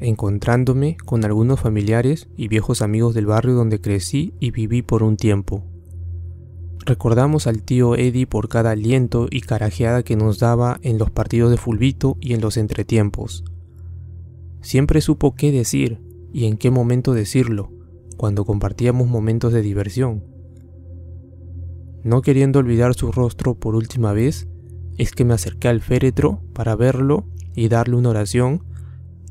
encontrándome 0.00 0.96
con 1.04 1.24
algunos 1.24 1.60
familiares 1.60 2.28
y 2.36 2.48
viejos 2.48 2.82
amigos 2.82 3.14
del 3.14 3.26
barrio 3.26 3.54
donde 3.54 3.80
crecí 3.80 4.34
y 4.40 4.50
viví 4.50 4.82
por 4.82 5.02
un 5.02 5.16
tiempo. 5.16 5.64
Recordamos 6.84 7.46
al 7.46 7.62
tío 7.62 7.94
Eddie 7.94 8.26
por 8.26 8.48
cada 8.48 8.72
aliento 8.72 9.28
y 9.30 9.40
carajeada 9.42 10.02
que 10.02 10.16
nos 10.16 10.40
daba 10.40 10.80
en 10.82 10.98
los 10.98 11.10
partidos 11.10 11.52
de 11.52 11.56
fulbito 11.56 12.16
y 12.20 12.34
en 12.34 12.40
los 12.40 12.56
entretiempos. 12.56 13.44
Siempre 14.62 15.00
supo 15.00 15.34
qué 15.34 15.52
decir 15.52 16.00
y 16.32 16.46
en 16.46 16.56
qué 16.56 16.70
momento 16.70 17.12
decirlo, 17.12 17.70
cuando 18.16 18.44
compartíamos 18.44 19.08
momentos 19.08 19.52
de 19.52 19.60
diversión. 19.60 20.24
No 22.04 22.22
queriendo 22.22 22.60
olvidar 22.60 22.94
su 22.94 23.12
rostro 23.12 23.54
por 23.54 23.74
última 23.74 24.12
vez, 24.12 24.48
es 24.98 25.12
que 25.12 25.24
me 25.24 25.34
acerqué 25.34 25.68
al 25.68 25.80
féretro 25.80 26.40
para 26.52 26.76
verlo 26.76 27.24
y 27.54 27.68
darle 27.68 27.96
una 27.96 28.10
oración 28.10 28.64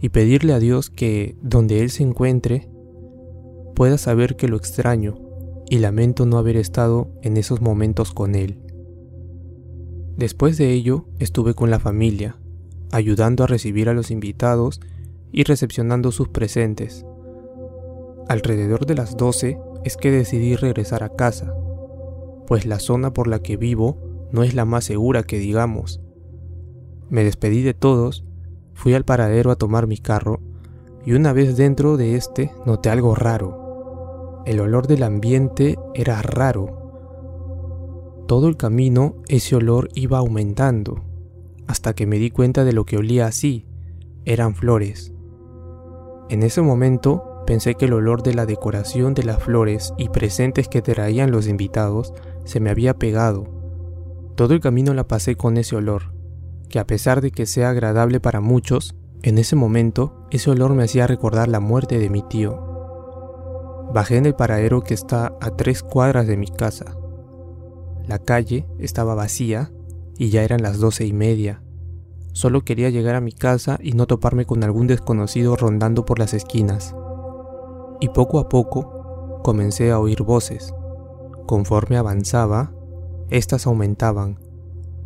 y 0.01 0.09
pedirle 0.09 0.53
a 0.53 0.59
Dios 0.59 0.89
que, 0.89 1.35
donde 1.41 1.81
Él 1.81 1.89
se 1.89 2.03
encuentre, 2.03 2.69
pueda 3.75 3.97
saber 3.97 4.35
que 4.35 4.47
lo 4.47 4.57
extraño 4.57 5.17
y 5.69 5.79
lamento 5.79 6.25
no 6.25 6.37
haber 6.37 6.57
estado 6.57 7.09
en 7.21 7.37
esos 7.37 7.61
momentos 7.61 8.11
con 8.11 8.35
Él. 8.35 8.59
Después 10.17 10.57
de 10.57 10.73
ello, 10.73 11.05
estuve 11.19 11.53
con 11.53 11.69
la 11.69 11.79
familia, 11.79 12.37
ayudando 12.91 13.43
a 13.43 13.47
recibir 13.47 13.87
a 13.89 13.93
los 13.93 14.11
invitados 14.11 14.81
y 15.31 15.43
recepcionando 15.43 16.11
sus 16.11 16.29
presentes. 16.29 17.05
Alrededor 18.27 18.85
de 18.85 18.95
las 18.95 19.17
12 19.17 19.57
es 19.83 19.97
que 19.97 20.11
decidí 20.11 20.55
regresar 20.55 21.03
a 21.03 21.09
casa, 21.09 21.53
pues 22.47 22.65
la 22.65 22.79
zona 22.79 23.13
por 23.13 23.27
la 23.27 23.39
que 23.39 23.57
vivo 23.57 23.97
no 24.31 24.43
es 24.43 24.53
la 24.53 24.65
más 24.65 24.85
segura 24.85 25.23
que 25.23 25.37
digamos. 25.37 26.01
Me 27.09 27.23
despedí 27.23 27.61
de 27.61 27.73
todos, 27.73 28.25
fui 28.73 28.93
al 28.93 29.05
paradero 29.05 29.51
a 29.51 29.55
tomar 29.55 29.87
mi 29.87 29.97
carro 29.97 30.39
y 31.05 31.13
una 31.13 31.33
vez 31.33 31.57
dentro 31.57 31.97
de 31.97 32.15
este 32.15 32.51
noté 32.65 32.89
algo 32.89 33.15
raro. 33.15 34.43
El 34.45 34.59
olor 34.59 34.87
del 34.87 35.03
ambiente 35.03 35.77
era 35.93 36.21
raro. 36.21 36.77
Todo 38.27 38.47
el 38.47 38.57
camino 38.57 39.15
ese 39.27 39.55
olor 39.55 39.89
iba 39.93 40.19
aumentando, 40.19 41.03
hasta 41.67 41.93
que 41.93 42.07
me 42.07 42.17
di 42.17 42.31
cuenta 42.31 42.63
de 42.63 42.73
lo 42.73 42.85
que 42.85 42.97
olía 42.97 43.27
así. 43.27 43.65
Eran 44.23 44.55
flores. 44.55 45.10
En 46.31 46.43
ese 46.43 46.61
momento 46.61 47.43
pensé 47.45 47.75
que 47.75 47.87
el 47.87 47.93
olor 47.93 48.23
de 48.23 48.33
la 48.33 48.45
decoración 48.45 49.13
de 49.13 49.23
las 49.23 49.43
flores 49.43 49.93
y 49.97 50.07
presentes 50.07 50.69
que 50.69 50.81
traían 50.81 51.29
los 51.29 51.45
invitados 51.45 52.13
se 52.45 52.61
me 52.61 52.69
había 52.69 52.93
pegado. 52.93 53.43
Todo 54.35 54.53
el 54.53 54.61
camino 54.61 54.93
la 54.93 55.09
pasé 55.09 55.35
con 55.35 55.57
ese 55.57 55.75
olor, 55.75 56.13
que 56.69 56.79
a 56.79 56.87
pesar 56.87 57.19
de 57.19 57.31
que 57.31 57.45
sea 57.45 57.71
agradable 57.71 58.21
para 58.21 58.39
muchos, 58.39 58.95
en 59.23 59.39
ese 59.39 59.57
momento 59.57 60.25
ese 60.31 60.49
olor 60.49 60.73
me 60.73 60.85
hacía 60.85 61.05
recordar 61.05 61.49
la 61.49 61.59
muerte 61.59 61.99
de 61.99 62.09
mi 62.09 62.23
tío. 62.23 63.89
Bajé 63.93 64.15
en 64.15 64.25
el 64.25 64.33
paradero 64.33 64.83
que 64.83 64.93
está 64.93 65.33
a 65.41 65.57
tres 65.57 65.83
cuadras 65.83 66.27
de 66.27 66.37
mi 66.37 66.47
casa. 66.47 66.95
La 68.07 68.19
calle 68.19 68.69
estaba 68.79 69.15
vacía 69.15 69.73
y 70.17 70.29
ya 70.29 70.43
eran 70.43 70.61
las 70.61 70.79
doce 70.79 71.05
y 71.05 71.11
media. 71.11 71.61
Solo 72.33 72.63
quería 72.63 72.89
llegar 72.89 73.15
a 73.15 73.21
mi 73.21 73.33
casa 73.33 73.77
y 73.81 73.91
no 73.91 74.07
toparme 74.07 74.45
con 74.45 74.63
algún 74.63 74.87
desconocido 74.87 75.55
rondando 75.55 76.05
por 76.05 76.19
las 76.19 76.33
esquinas. 76.33 76.95
Y 77.99 78.09
poco 78.09 78.39
a 78.39 78.49
poco 78.49 79.39
comencé 79.43 79.91
a 79.91 79.99
oír 79.99 80.23
voces. 80.23 80.73
Conforme 81.45 81.97
avanzaba, 81.97 82.73
éstas 83.29 83.67
aumentaban, 83.67 84.39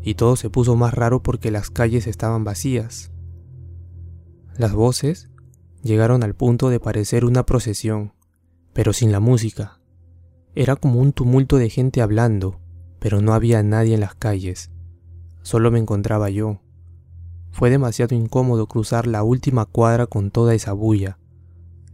y 0.02 0.16
todo 0.16 0.36
se 0.36 0.50
puso 0.50 0.76
más 0.76 0.94
raro 0.94 1.24
porque 1.24 1.50
las 1.50 1.72
calles 1.72 2.06
estaban 2.06 2.44
vacías. 2.44 3.12
Las 4.58 4.74
voces 4.74 5.30
llegaron 5.82 6.24
al 6.24 6.36
punto 6.36 6.70
de 6.70 6.80
parecer 6.80 7.26
una 7.26 7.46
procesión, 7.46 8.14
pero 8.74 8.94
sin 8.94 9.12
la 9.12 9.20
música. 9.20 9.80
Era 10.54 10.76
como 10.76 11.00
un 11.00 11.12
tumulto 11.12 11.58
de 11.58 11.70
gente 11.70 12.02
hablando, 12.02 12.60
pero 13.00 13.22
no 13.22 13.34
había 13.34 13.62
nadie 13.64 13.96
en 13.96 14.00
las 14.00 14.16
calles. 14.16 14.72
Solo 15.42 15.72
me 15.72 15.80
encontraba 15.80 16.30
yo. 16.30 16.62
Fue 17.56 17.70
demasiado 17.70 18.14
incómodo 18.16 18.68
cruzar 18.68 19.08
la 19.08 19.24
última 19.24 19.64
cuadra 19.66 20.08
con 20.08 20.30
toda 20.30 20.54
esa 20.54 20.74
bulla. 20.74 21.20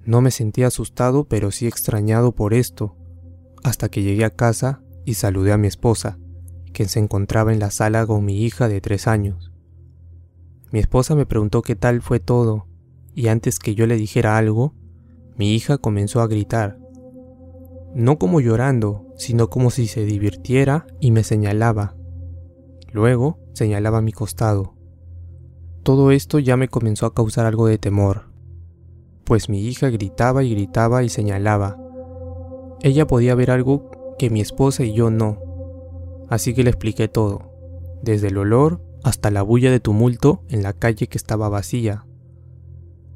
No 0.04 0.20
me 0.20 0.32
sentía 0.32 0.66
asustado, 0.66 1.26
pero 1.26 1.52
sí 1.52 1.68
extrañado 1.68 2.32
por 2.32 2.56
esto, 2.56 2.98
hasta 3.64 3.88
que 3.88 4.02
llegué 4.02 4.26
a 4.26 4.32
casa 4.32 4.82
y 5.06 5.14
saludé 5.14 5.52
a 5.52 5.60
mi 5.60 5.68
esposa, 5.68 6.18
quien 6.74 6.90
se 6.90 6.98
encontraba 6.98 7.54
en 7.54 7.60
la 7.60 7.70
sala 7.70 8.08
con 8.08 8.26
mi 8.26 8.44
hija 8.44 8.68
de 8.70 8.82
tres 8.82 9.06
años. 9.06 9.52
Mi 10.72 10.80
esposa 10.80 11.14
me 11.14 11.28
preguntó 11.28 11.62
qué 11.62 11.76
tal 11.76 12.02
fue 12.02 12.20
todo, 12.20 12.66
y 13.14 13.28
antes 13.28 13.60
que 13.60 13.76
yo 13.76 13.86
le 13.86 13.98
dijera 13.98 14.40
algo, 14.40 14.74
mi 15.38 15.54
hija 15.54 15.78
comenzó 15.78 16.22
a 16.22 16.28
gritar. 16.28 16.80
No 17.94 18.18
como 18.18 18.42
llorando, 18.42 19.14
sino 19.16 19.52
como 19.52 19.70
si 19.70 19.86
se 19.86 20.06
divirtiera 20.06 20.88
y 21.00 21.12
me 21.12 21.24
señalaba. 21.24 21.96
Luego 22.92 23.38
señalaba 23.54 24.00
a 24.00 24.02
mi 24.02 24.12
costado. 24.12 24.81
Todo 25.84 26.12
esto 26.12 26.38
ya 26.38 26.58
me 26.58 26.68
comenzó 26.68 27.08
a 27.08 27.14
causar 27.16 27.48
algo 27.48 27.66
de 27.66 27.80
temor, 27.80 28.26
pues 29.24 29.50
mi 29.50 29.62
hija 29.62 29.90
gritaba 29.90 30.44
y 30.44 30.52
gritaba 30.52 31.02
y 31.02 31.10
señalaba. 31.10 31.80
Ella 32.82 33.08
podía 33.08 33.34
ver 33.34 33.50
algo 33.50 33.90
que 34.20 34.30
mi 34.30 34.42
esposa 34.42 34.84
y 34.84 34.94
yo 34.94 35.10
no, 35.10 35.40
así 36.30 36.54
que 36.54 36.64
le 36.64 36.70
expliqué 36.70 37.08
todo, 37.08 37.52
desde 38.04 38.28
el 38.28 38.38
olor 38.38 38.80
hasta 39.04 39.32
la 39.32 39.42
bulla 39.42 39.72
de 39.72 39.80
tumulto 39.80 40.44
en 40.50 40.62
la 40.62 40.74
calle 40.74 41.08
que 41.08 41.18
estaba 41.18 41.50
vacía. 41.50 42.06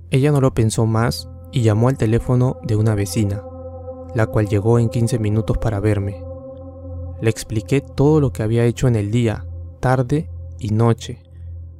Ella 0.09 0.31
no 0.31 0.41
lo 0.41 0.55
pensó 0.55 0.87
más 0.87 1.29
y 1.51 1.61
llamó 1.61 1.89
al 1.89 1.99
teléfono 1.99 2.57
de 2.63 2.75
una 2.75 2.95
vecina, 2.95 3.43
la 4.15 4.25
cual 4.25 4.47
llegó 4.47 4.79
en 4.79 4.89
15 4.89 5.19
minutos 5.19 5.59
para 5.59 5.79
verme. 5.79 6.23
Le 7.21 7.29
expliqué 7.29 7.81
todo 7.81 8.19
lo 8.19 8.33
que 8.33 8.41
había 8.41 8.65
hecho 8.65 8.87
en 8.87 8.95
el 8.95 9.11
día, 9.11 9.45
tarde 9.79 10.31
y 10.57 10.69
noche, 10.69 11.24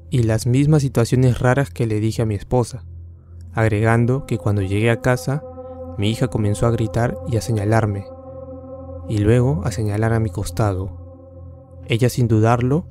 y 0.10 0.24
las 0.24 0.46
mismas 0.46 0.82
situaciones 0.82 1.40
raras 1.40 1.70
que 1.70 1.88
le 1.88 2.00
dije 2.00 2.22
a 2.22 2.26
mi 2.26 2.36
esposa, 2.36 2.84
agregando 3.54 4.26
que 4.26 4.38
cuando 4.38 4.62
llegué 4.62 4.90
a 4.90 5.02
casa, 5.02 5.44
mi 5.98 6.10
hija 6.10 6.28
comenzó 6.28 6.68
a 6.68 6.72
gritar 6.72 7.18
y 7.28 7.38
a 7.38 7.42
señalarme, 7.42 8.06
y 9.08 9.20
luego 9.20 9.62
a 9.66 9.72
señalar 9.72 10.14
a 10.14 10.20
mi 10.20 10.30
costado. 10.30 11.84
Ella 11.88 12.10
sin 12.10 12.28
dudarlo 12.28 12.88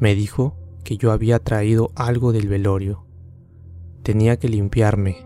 me 0.00 0.14
dijo 0.14 0.56
que 0.84 0.96
yo 0.96 1.12
había 1.12 1.38
traído 1.38 1.90
algo 1.94 2.32
del 2.32 2.48
velorio. 2.48 3.04
Tenía 4.02 4.38
que 4.38 4.48
limpiarme, 4.48 5.24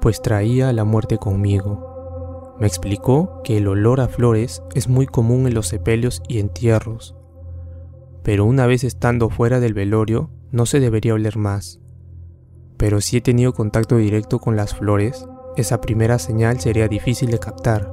pues 0.00 0.20
traía 0.20 0.72
la 0.72 0.84
muerte 0.84 1.18
conmigo. 1.18 2.56
Me 2.58 2.66
explicó 2.66 3.40
que 3.44 3.58
el 3.58 3.68
olor 3.68 4.00
a 4.00 4.08
flores 4.08 4.62
es 4.74 4.88
muy 4.88 5.06
común 5.06 5.46
en 5.46 5.54
los 5.54 5.68
sepelios 5.68 6.22
y 6.28 6.38
entierros, 6.38 7.14
pero 8.22 8.44
una 8.44 8.66
vez 8.66 8.84
estando 8.84 9.28
fuera 9.28 9.60
del 9.60 9.74
velorio 9.74 10.30
no 10.54 10.66
se 10.66 10.78
debería 10.78 11.14
oler 11.14 11.36
más. 11.36 11.80
Pero 12.76 13.00
si 13.00 13.16
he 13.16 13.20
tenido 13.20 13.52
contacto 13.52 13.96
directo 13.96 14.38
con 14.38 14.54
las 14.54 14.72
flores, 14.72 15.26
esa 15.56 15.80
primera 15.80 16.20
señal 16.20 16.60
sería 16.60 16.86
difícil 16.86 17.32
de 17.32 17.40
captar. 17.40 17.90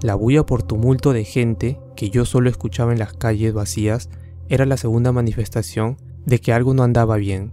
La 0.00 0.14
bulla 0.14 0.46
por 0.46 0.62
tumulto 0.62 1.12
de 1.12 1.24
gente 1.24 1.78
que 1.96 2.08
yo 2.08 2.24
solo 2.24 2.48
escuchaba 2.48 2.92
en 2.92 2.98
las 2.98 3.12
calles 3.12 3.52
vacías 3.52 4.08
era 4.48 4.64
la 4.64 4.78
segunda 4.78 5.12
manifestación 5.12 5.98
de 6.24 6.40
que 6.40 6.54
algo 6.54 6.72
no 6.72 6.82
andaba 6.82 7.16
bien. 7.16 7.52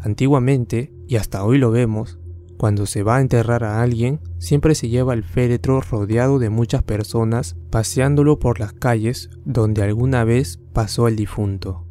Antiguamente, 0.00 0.90
y 1.06 1.16
hasta 1.16 1.44
hoy 1.44 1.58
lo 1.58 1.70
vemos, 1.70 2.18
cuando 2.56 2.86
se 2.86 3.02
va 3.02 3.18
a 3.18 3.20
enterrar 3.20 3.64
a 3.64 3.82
alguien, 3.82 4.20
siempre 4.38 4.74
se 4.74 4.88
lleva 4.88 5.12
el 5.12 5.24
féretro 5.24 5.82
rodeado 5.82 6.38
de 6.38 6.48
muchas 6.48 6.82
personas 6.82 7.56
paseándolo 7.68 8.38
por 8.38 8.60
las 8.60 8.72
calles 8.72 9.28
donde 9.44 9.82
alguna 9.82 10.24
vez 10.24 10.58
pasó 10.72 11.06
el 11.06 11.16
difunto. 11.16 11.84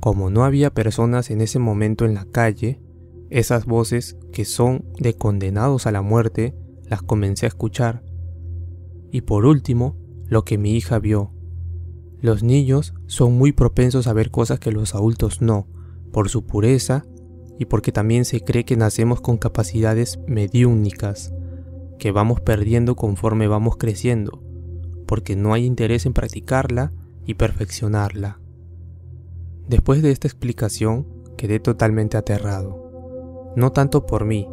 Como 0.00 0.30
no 0.30 0.44
había 0.44 0.72
personas 0.72 1.30
en 1.30 1.42
ese 1.42 1.58
momento 1.58 2.06
en 2.06 2.14
la 2.14 2.24
calle, 2.24 2.80
esas 3.28 3.66
voces 3.66 4.16
que 4.32 4.44
son 4.44 4.86
de 4.98 5.14
condenados 5.14 5.86
a 5.86 5.92
la 5.92 6.02
muerte 6.02 6.56
las 6.88 7.02
comencé 7.02 7.46
a 7.46 7.48
escuchar. 7.48 8.02
Y 9.12 9.20
por 9.20 9.44
último, 9.44 9.96
lo 10.26 10.44
que 10.44 10.58
mi 10.58 10.72
hija 10.72 10.98
vio. 10.98 11.32
Los 12.20 12.42
niños 12.42 12.94
son 13.06 13.36
muy 13.36 13.52
propensos 13.52 14.06
a 14.06 14.12
ver 14.12 14.30
cosas 14.30 14.58
que 14.58 14.72
los 14.72 14.94
adultos 14.94 15.42
no, 15.42 15.68
por 16.12 16.28
su 16.28 16.46
pureza 16.46 17.04
y 17.58 17.66
porque 17.66 17.92
también 17.92 18.24
se 18.24 18.40
cree 18.40 18.64
que 18.64 18.76
nacemos 18.76 19.20
con 19.20 19.36
capacidades 19.36 20.18
mediúnicas, 20.26 21.34
que 21.98 22.10
vamos 22.10 22.40
perdiendo 22.40 22.96
conforme 22.96 23.48
vamos 23.48 23.76
creciendo, 23.76 24.42
porque 25.06 25.36
no 25.36 25.52
hay 25.52 25.66
interés 25.66 26.06
en 26.06 26.14
practicarla 26.14 26.92
y 27.26 27.34
perfeccionarla. 27.34 28.40
Después 29.68 30.02
de 30.02 30.10
esta 30.10 30.28
explicación, 30.28 31.06
quedé 31.36 31.60
totalmente 31.60 32.16
aterrado, 32.16 33.52
no 33.56 33.72
tanto 33.72 34.06
por 34.06 34.24
mí, 34.24 34.48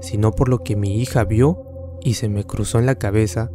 sino 0.00 0.32
por 0.32 0.48
lo 0.48 0.62
que 0.62 0.76
mi 0.76 1.00
hija 1.00 1.24
vio 1.24 1.64
y 2.02 2.14
se 2.14 2.28
me 2.28 2.44
cruzó 2.44 2.78
en 2.78 2.86
la 2.86 2.94
cabeza 2.94 3.50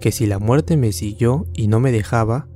que 0.00 0.12
si 0.12 0.26
la 0.26 0.38
muerte 0.38 0.76
me 0.76 0.92
siguió 0.92 1.46
y 1.52 1.68
no 1.68 1.80
me 1.80 1.92
dejaba, 1.92 2.48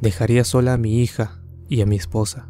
dejaría 0.00 0.44
sola 0.44 0.74
a 0.74 0.78
mi 0.78 1.00
hija 1.00 1.42
y 1.68 1.80
a 1.80 1.86
mi 1.86 1.96
esposa. 1.96 2.48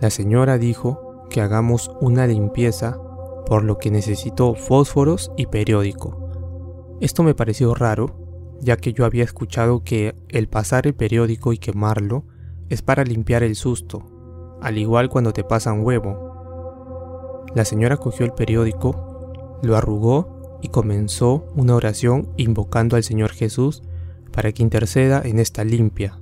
La 0.00 0.10
señora 0.10 0.58
dijo 0.58 1.24
que 1.30 1.40
hagamos 1.40 1.90
una 2.00 2.26
limpieza, 2.26 2.98
por 3.46 3.62
lo 3.62 3.78
que 3.78 3.90
necesitó 3.90 4.54
fósforos 4.54 5.30
y 5.36 5.46
periódico. 5.46 6.96
Esto 7.00 7.22
me 7.22 7.34
pareció 7.34 7.74
raro, 7.74 8.56
ya 8.60 8.76
que 8.76 8.92
yo 8.92 9.04
había 9.04 9.24
escuchado 9.24 9.84
que 9.84 10.14
el 10.28 10.48
pasar 10.48 10.86
el 10.86 10.94
periódico 10.94 11.52
y 11.52 11.58
quemarlo 11.58 12.24
es 12.68 12.82
para 12.82 13.04
limpiar 13.04 13.42
el 13.42 13.56
susto, 13.56 14.58
al 14.60 14.78
igual 14.78 15.08
cuando 15.08 15.32
te 15.32 15.44
pasan 15.44 15.84
huevo. 15.84 17.44
La 17.54 17.64
señora 17.64 17.96
cogió 17.96 18.26
el 18.26 18.32
periódico, 18.32 19.58
lo 19.62 19.76
arrugó 19.76 20.58
y 20.62 20.68
comenzó 20.68 21.46
una 21.54 21.74
oración 21.74 22.28
invocando 22.36 22.96
al 22.96 23.04
Señor 23.04 23.30
Jesús 23.30 23.82
para 24.32 24.52
que 24.52 24.62
interceda 24.62 25.22
en 25.24 25.38
esta 25.38 25.64
limpia. 25.64 26.18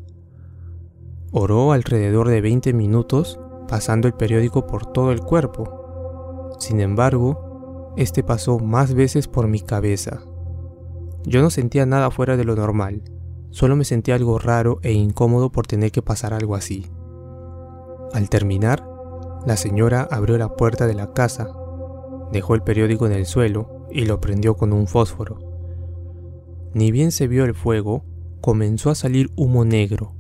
Oró 1.33 1.72
alrededor 1.72 2.28
de 2.28 2.40
20 2.40 2.72
minutos 2.72 3.40
pasando 3.68 4.07
el 4.07 4.14
periódico 4.14 4.66
por 4.66 4.87
todo 4.87 5.11
el 5.11 5.20
cuerpo. 5.20 6.52
Sin 6.61 6.80
embargo, 6.80 7.92
este 7.96 8.22
pasó 8.22 8.59
más 8.59 8.94
veces 8.94 9.26
por 9.26 9.48
mi 9.48 9.61
cabeza. 9.61 10.22
Yo 11.24 11.42
no 11.42 11.50
sentía 11.50 11.87
nada 11.87 12.11
fuera 12.11 12.37
de 12.37 12.44
lo 12.44 12.54
normal, 12.54 13.02
solo 13.55 13.77
me 13.77 13.85
sentía 13.85 14.17
algo 14.17 14.40
raro 14.40 14.81
e 14.83 14.93
incómodo 14.93 15.53
por 15.53 15.69
tener 15.69 15.93
que 15.93 16.03
pasar 16.03 16.35
algo 16.35 16.57
así. 16.57 16.90
Al 18.12 18.29
terminar, 18.29 18.85
la 19.47 19.57
señora 19.57 20.09
abrió 20.11 20.37
la 20.38 20.57
puerta 20.57 20.88
de 20.88 20.95
la 20.95 21.12
casa, 21.12 21.55
dejó 22.33 22.57
el 22.57 22.62
periódico 22.62 23.07
en 23.07 23.12
el 23.12 23.27
suelo 23.27 23.87
y 23.93 24.07
lo 24.07 24.21
prendió 24.21 24.57
con 24.57 24.73
un 24.73 24.88
fósforo. 24.88 25.38
Ni 26.75 26.90
bien 26.90 27.12
se 27.12 27.29
vio 27.29 27.45
el 27.45 27.55
fuego, 27.55 28.05
comenzó 28.40 28.90
a 28.90 28.97
salir 28.97 29.31
humo 29.37 29.64
negro, 29.64 30.17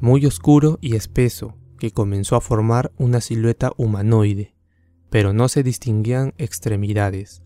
muy 0.00 0.24
oscuro 0.24 0.78
y 0.80 0.94
espeso, 0.94 1.56
que 1.80 1.90
comenzó 1.90 2.36
a 2.36 2.40
formar 2.40 2.92
una 2.96 3.20
silueta 3.20 3.72
humanoide, 3.76 4.54
pero 5.10 5.32
no 5.32 5.48
se 5.48 5.64
distinguían 5.64 6.34
extremidades. 6.38 7.42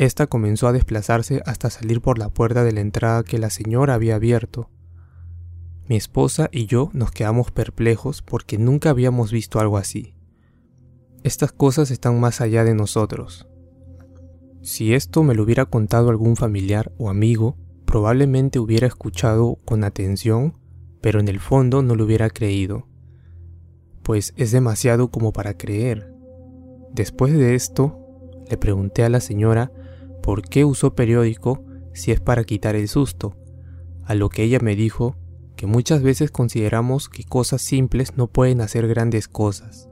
Esta 0.00 0.26
comenzó 0.26 0.66
a 0.66 0.72
desplazarse 0.72 1.42
hasta 1.44 1.68
salir 1.68 2.00
por 2.00 2.18
la 2.18 2.30
puerta 2.30 2.64
de 2.64 2.72
la 2.72 2.80
entrada 2.80 3.22
que 3.22 3.38
la 3.38 3.50
señora 3.50 3.92
había 3.92 4.14
abierto. 4.14 4.70
Mi 5.88 5.96
esposa 5.96 6.48
y 6.50 6.64
yo 6.64 6.88
nos 6.94 7.10
quedamos 7.10 7.50
perplejos 7.50 8.22
porque 8.22 8.56
nunca 8.56 8.88
habíamos 8.88 9.30
visto 9.30 9.60
algo 9.60 9.76
así. 9.76 10.14
Estas 11.22 11.52
cosas 11.52 11.90
están 11.90 12.18
más 12.18 12.40
allá 12.40 12.64
de 12.64 12.74
nosotros. 12.74 13.46
Si 14.62 14.94
esto 14.94 15.22
me 15.22 15.34
lo 15.34 15.42
hubiera 15.42 15.66
contado 15.66 16.08
algún 16.08 16.36
familiar 16.36 16.92
o 16.96 17.10
amigo, 17.10 17.58
probablemente 17.84 18.58
hubiera 18.58 18.86
escuchado 18.86 19.58
con 19.66 19.84
atención, 19.84 20.56
pero 21.02 21.20
en 21.20 21.28
el 21.28 21.40
fondo 21.40 21.82
no 21.82 21.94
lo 21.94 22.04
hubiera 22.06 22.30
creído 22.30 22.86
pues 24.02 24.34
es 24.36 24.50
demasiado 24.50 25.12
como 25.12 25.32
para 25.32 25.56
creer. 25.56 26.12
Después 26.92 27.32
de 27.32 27.54
esto, 27.54 27.96
le 28.50 28.56
pregunté 28.56 29.04
a 29.04 29.08
la 29.08 29.20
señora 29.20 29.70
por 30.20 30.42
qué 30.42 30.64
usó 30.64 30.94
periódico 30.94 31.64
si 31.92 32.12
es 32.12 32.20
para 32.20 32.44
quitar 32.44 32.76
el 32.76 32.88
susto, 32.88 33.36
a 34.04 34.14
lo 34.14 34.28
que 34.28 34.42
ella 34.42 34.58
me 34.60 34.76
dijo 34.76 35.16
que 35.56 35.66
muchas 35.66 36.02
veces 36.02 36.30
consideramos 36.30 37.08
que 37.08 37.24
cosas 37.24 37.62
simples 37.62 38.16
no 38.16 38.28
pueden 38.28 38.60
hacer 38.60 38.88
grandes 38.88 39.28
cosas, 39.28 39.88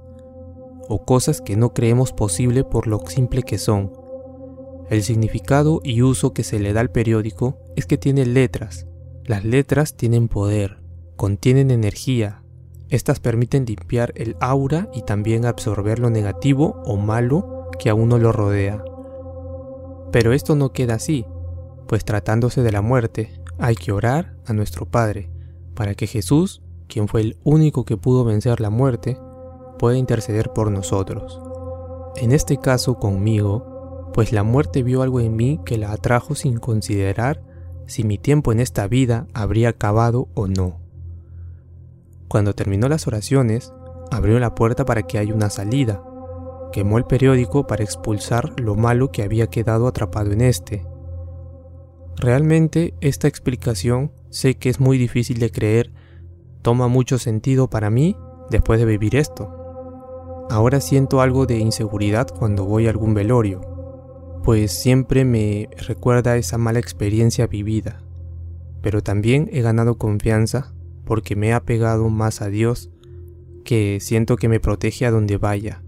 o 0.88 1.04
cosas 1.04 1.40
que 1.40 1.56
no 1.56 1.74
creemos 1.74 2.12
posible 2.12 2.64
por 2.64 2.86
lo 2.86 3.00
simple 3.06 3.42
que 3.42 3.58
son. 3.58 3.92
El 4.88 5.02
significado 5.02 5.80
y 5.84 6.00
uso 6.00 6.32
que 6.32 6.44
se 6.44 6.58
le 6.58 6.72
da 6.72 6.80
al 6.80 6.90
periódico 6.90 7.58
es 7.76 7.84
que 7.84 7.98
tiene 7.98 8.24
letras. 8.24 8.86
Las 9.26 9.44
letras 9.44 9.94
tienen 9.94 10.28
poder, 10.28 10.78
contienen 11.16 11.70
energía, 11.70 12.42
Estas 12.90 13.20
permiten 13.20 13.66
limpiar 13.66 14.14
el 14.16 14.34
aura 14.40 14.88
y 14.94 15.02
también 15.02 15.44
absorber 15.44 15.98
lo 15.98 16.08
negativo 16.08 16.80
o 16.86 16.96
malo 16.96 17.68
que 17.78 17.90
a 17.90 17.94
uno 17.94 18.16
lo 18.16 18.32
rodea. 18.32 18.82
Pero 20.10 20.32
esto 20.32 20.56
no 20.56 20.72
queda 20.72 20.94
así, 20.94 21.26
pues 21.86 22.04
tratándose 22.04 22.62
de 22.62 22.72
la 22.72 22.82
muerte, 22.82 23.40
hay 23.58 23.74
que 23.74 23.92
orar 23.92 24.36
a 24.46 24.52
nuestro 24.52 24.86
Padre, 24.86 25.30
para 25.74 25.94
que 25.94 26.06
Jesús, 26.06 26.62
quien 26.86 27.08
fue 27.08 27.20
el 27.20 27.36
único 27.44 27.84
que 27.84 27.96
pudo 27.96 28.24
vencer 28.24 28.60
la 28.60 28.70
muerte, 28.70 29.18
pueda 29.78 29.96
interceder 29.96 30.52
por 30.52 30.70
nosotros. 30.70 31.40
En 32.16 32.32
este 32.32 32.58
caso 32.58 32.98
conmigo, 32.98 34.10
pues 34.12 34.32
la 34.32 34.42
muerte 34.42 34.82
vio 34.82 35.02
algo 35.02 35.20
en 35.20 35.36
mí 35.36 35.60
que 35.64 35.78
la 35.78 35.92
atrajo 35.92 36.34
sin 36.34 36.58
considerar 36.58 37.42
si 37.86 38.04
mi 38.04 38.18
tiempo 38.18 38.52
en 38.52 38.60
esta 38.60 38.86
vida 38.86 39.26
habría 39.34 39.70
acabado 39.70 40.28
o 40.34 40.46
no. 40.46 40.80
Cuando 42.28 42.54
terminó 42.54 42.88
las 42.88 43.06
oraciones, 43.06 43.72
abrió 44.10 44.38
la 44.38 44.54
puerta 44.54 44.84
para 44.84 45.02
que 45.04 45.18
haya 45.18 45.34
una 45.34 45.50
salida, 45.50 46.02
quemó 46.72 46.98
el 46.98 47.04
periódico 47.04 47.66
para 47.66 47.84
expulsar 47.84 48.58
lo 48.60 48.74
malo 48.74 49.10
que 49.10 49.22
había 49.22 49.48
quedado 49.48 49.86
atrapado 49.86 50.32
en 50.32 50.40
este. 50.40 50.84
Realmente 52.16 52.94
esta 53.00 53.28
explicación 53.28 54.12
sé 54.30 54.56
que 54.56 54.68
es 54.68 54.80
muy 54.80 54.98
difícil 54.98 55.38
de 55.38 55.50
creer, 55.50 55.92
toma 56.62 56.88
mucho 56.88 57.18
sentido 57.18 57.70
para 57.70 57.90
mí 57.90 58.16
después 58.50 58.80
de 58.80 58.86
vivir 58.86 59.16
esto. 59.16 59.54
Ahora 60.50 60.80
siento 60.80 61.20
algo 61.20 61.46
de 61.46 61.58
inseguridad 61.58 62.28
cuando 62.28 62.64
voy 62.64 62.86
a 62.86 62.90
algún 62.90 63.14
velorio, 63.14 63.60
pues 64.42 64.72
siempre 64.72 65.24
me 65.24 65.68
recuerda 65.86 66.36
esa 66.36 66.58
mala 66.58 66.78
experiencia 66.78 67.46
vivida, 67.46 68.02
pero 68.82 69.02
también 69.02 69.48
he 69.52 69.60
ganado 69.60 69.98
confianza 69.98 70.72
porque 71.04 71.36
me 71.36 71.48
he 71.48 71.52
apegado 71.52 72.08
más 72.08 72.42
a 72.42 72.48
Dios 72.48 72.90
que 73.64 73.98
siento 74.00 74.36
que 74.36 74.48
me 74.48 74.60
protege 74.60 75.06
a 75.06 75.10
donde 75.10 75.36
vaya 75.36 75.82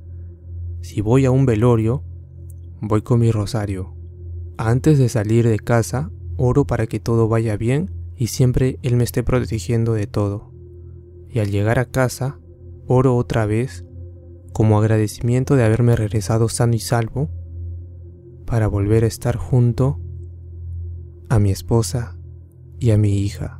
si 0.82 1.00
voy 1.00 1.24
a 1.24 1.30
un 1.30 1.46
velorio, 1.46 2.02
voy 2.80 3.02
con 3.02 3.20
mi 3.20 3.30
rosario. 3.30 3.94
Antes 4.56 4.98
de 4.98 5.08
salir 5.08 5.46
de 5.46 5.58
casa, 5.58 6.10
oro 6.36 6.66
para 6.66 6.86
que 6.86 7.00
todo 7.00 7.28
vaya 7.28 7.56
bien 7.56 7.90
y 8.16 8.28
siempre 8.28 8.78
Él 8.82 8.96
me 8.96 9.04
esté 9.04 9.22
protegiendo 9.22 9.94
de 9.94 10.06
todo. 10.06 10.52
Y 11.28 11.38
al 11.38 11.50
llegar 11.50 11.78
a 11.78 11.86
casa, 11.86 12.38
oro 12.86 13.16
otra 13.16 13.46
vez 13.46 13.84
como 14.52 14.78
agradecimiento 14.78 15.56
de 15.56 15.64
haberme 15.64 15.96
regresado 15.96 16.48
sano 16.48 16.74
y 16.74 16.80
salvo 16.80 17.30
para 18.46 18.66
volver 18.66 19.04
a 19.04 19.06
estar 19.06 19.36
junto 19.36 20.00
a 21.28 21.38
mi 21.38 21.50
esposa 21.50 22.18
y 22.78 22.90
a 22.90 22.98
mi 22.98 23.18
hija. 23.18 23.59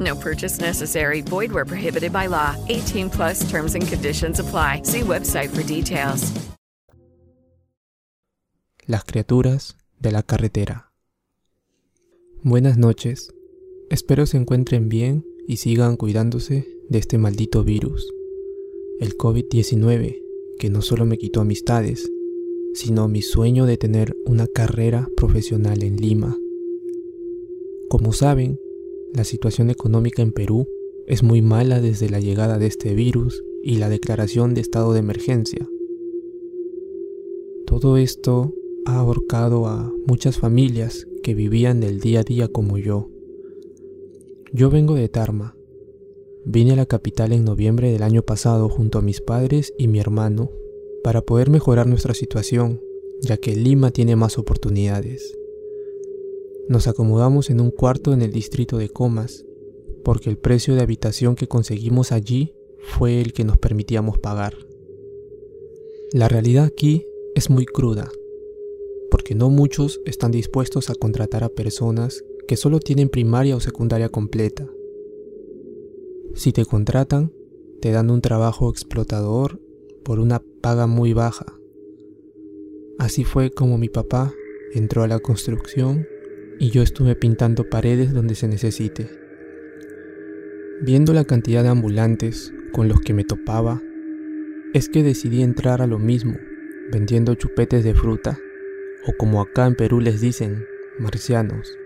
No 0.00 0.16
purchase 0.16 0.60
necessary. 0.60 1.22
Void 1.22 1.52
where 1.52 1.64
prohibited 1.64 2.12
by 2.12 2.26
law. 2.26 2.56
18 2.68 3.10
plus 3.10 3.48
terms 3.50 3.74
and 3.74 3.86
conditions 3.86 4.40
apply. 4.40 4.82
See 4.84 5.02
website 5.02 5.50
for 5.50 5.62
details. 5.62 6.32
Las 8.86 9.04
criaturas 9.04 9.76
de 9.98 10.12
la 10.12 10.22
carretera. 10.22 10.90
Buenas 12.42 12.76
noches. 12.76 13.32
Espero 13.88 14.26
se 14.26 14.36
encuentren 14.36 14.90
bien 14.90 15.24
y 15.48 15.56
sigan 15.56 15.96
cuidándose 15.96 16.68
de 16.90 16.98
este 16.98 17.16
maldito 17.16 17.64
virus. 17.64 18.06
El 19.00 19.16
COVID-19, 19.16 20.20
que 20.58 20.68
no 20.68 20.82
solo 20.82 21.06
me 21.06 21.16
quitó 21.16 21.40
amistades, 21.40 22.10
sino 22.74 23.08
mi 23.08 23.22
sueño 23.22 23.64
de 23.64 23.78
tener 23.78 24.16
una 24.26 24.46
carrera 24.46 25.08
profesional 25.16 25.82
en 25.82 25.96
Lima. 25.96 26.36
Como 27.88 28.12
saben, 28.12 28.60
la 29.14 29.22
situación 29.22 29.70
económica 29.70 30.22
en 30.22 30.32
Perú 30.32 30.66
es 31.06 31.22
muy 31.22 31.40
mala 31.40 31.80
desde 31.80 32.10
la 32.10 32.18
llegada 32.18 32.58
de 32.58 32.66
este 32.66 32.94
virus 32.94 33.44
y 33.62 33.76
la 33.76 33.88
declaración 33.88 34.54
de 34.54 34.60
estado 34.60 34.92
de 34.92 34.98
emergencia. 34.98 35.68
Todo 37.64 37.96
esto 37.96 38.52
ha 38.84 38.98
ahorcado 38.98 39.66
a 39.66 39.94
muchas 40.06 40.38
familias 40.38 41.06
que 41.22 41.34
vivían 41.34 41.80
del 41.80 42.00
día 42.00 42.20
a 42.20 42.24
día 42.24 42.48
como 42.48 42.76
yo. 42.76 43.08
Yo 44.52 44.68
vengo 44.68 44.94
de 44.94 45.08
Tarma. 45.08 45.56
Vine 46.44 46.72
a 46.72 46.76
la 46.76 46.86
capital 46.86 47.32
en 47.32 47.44
noviembre 47.44 47.92
del 47.92 48.02
año 48.02 48.22
pasado 48.22 48.68
junto 48.68 48.98
a 48.98 49.02
mis 49.02 49.20
padres 49.20 49.72
y 49.78 49.86
mi 49.86 50.00
hermano 50.00 50.50
para 51.04 51.22
poder 51.22 51.50
mejorar 51.50 51.86
nuestra 51.86 52.14
situación, 52.14 52.80
ya 53.22 53.36
que 53.36 53.54
Lima 53.54 53.92
tiene 53.92 54.16
más 54.16 54.38
oportunidades. 54.38 55.36
Nos 56.68 56.88
acomodamos 56.88 57.50
en 57.50 57.60
un 57.60 57.70
cuarto 57.70 58.12
en 58.12 58.22
el 58.22 58.32
distrito 58.32 58.78
de 58.78 58.88
Comas, 58.88 59.44
porque 60.04 60.30
el 60.30 60.38
precio 60.38 60.74
de 60.74 60.82
habitación 60.82 61.34
que 61.34 61.48
conseguimos 61.48 62.12
allí 62.12 62.54
fue 62.78 63.20
el 63.20 63.32
que 63.32 63.44
nos 63.44 63.58
permitíamos 63.58 64.18
pagar. 64.18 64.54
La 66.12 66.28
realidad 66.28 66.64
aquí 66.64 67.06
es 67.34 67.50
muy 67.50 67.66
cruda 67.66 68.10
porque 69.14 69.36
no 69.36 69.48
muchos 69.48 70.00
están 70.06 70.32
dispuestos 70.32 70.90
a 70.90 70.96
contratar 70.96 71.44
a 71.44 71.48
personas 71.48 72.24
que 72.48 72.56
solo 72.56 72.80
tienen 72.80 73.08
primaria 73.08 73.54
o 73.54 73.60
secundaria 73.60 74.08
completa. 74.08 74.68
Si 76.34 76.52
te 76.52 76.64
contratan, 76.64 77.32
te 77.80 77.92
dan 77.92 78.10
un 78.10 78.20
trabajo 78.20 78.68
explotador 78.68 79.60
por 80.04 80.18
una 80.18 80.42
paga 80.60 80.88
muy 80.88 81.12
baja. 81.12 81.46
Así 82.98 83.22
fue 83.22 83.52
como 83.52 83.78
mi 83.78 83.88
papá 83.88 84.34
entró 84.72 85.04
a 85.04 85.06
la 85.06 85.20
construcción 85.20 86.08
y 86.58 86.70
yo 86.70 86.82
estuve 86.82 87.14
pintando 87.16 87.68
paredes 87.68 88.12
donde 88.12 88.34
se 88.34 88.48
necesite. 88.48 89.10
Viendo 90.80 91.12
la 91.12 91.24
cantidad 91.24 91.62
de 91.62 91.68
ambulantes 91.68 92.52
con 92.72 92.88
los 92.88 93.00
que 93.00 93.14
me 93.14 93.24
topaba, 93.24 93.82
es 94.72 94.88
que 94.88 95.02
decidí 95.02 95.42
entrar 95.42 95.82
a 95.82 95.86
lo 95.86 95.98
mismo, 95.98 96.34
vendiendo 96.90 97.34
chupetes 97.34 97.84
de 97.84 97.94
fruta 97.94 98.38
o 99.06 99.12
como 99.12 99.40
acá 99.40 99.66
en 99.66 99.74
Perú 99.74 100.00
les 100.00 100.20
dicen, 100.20 100.66
marcianos. 100.98 101.78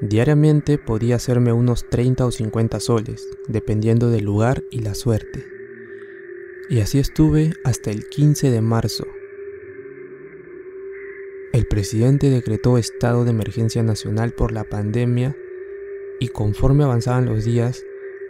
Diariamente 0.00 0.78
podía 0.78 1.16
hacerme 1.16 1.52
unos 1.52 1.88
30 1.88 2.26
o 2.26 2.30
50 2.30 2.80
soles, 2.80 3.28
dependiendo 3.48 4.10
del 4.10 4.24
lugar 4.24 4.62
y 4.70 4.80
la 4.80 4.94
suerte. 4.94 5.46
Y 6.68 6.80
así 6.80 6.98
estuve 6.98 7.54
hasta 7.64 7.90
el 7.90 8.08
15 8.08 8.50
de 8.50 8.60
marzo. 8.60 9.06
El 11.56 11.64
presidente 11.64 12.28
decretó 12.28 12.76
estado 12.76 13.24
de 13.24 13.30
emergencia 13.30 13.82
nacional 13.82 14.32
por 14.32 14.52
la 14.52 14.64
pandemia 14.64 15.34
y 16.20 16.28
conforme 16.28 16.84
avanzaban 16.84 17.24
los 17.24 17.46
días, 17.46 17.82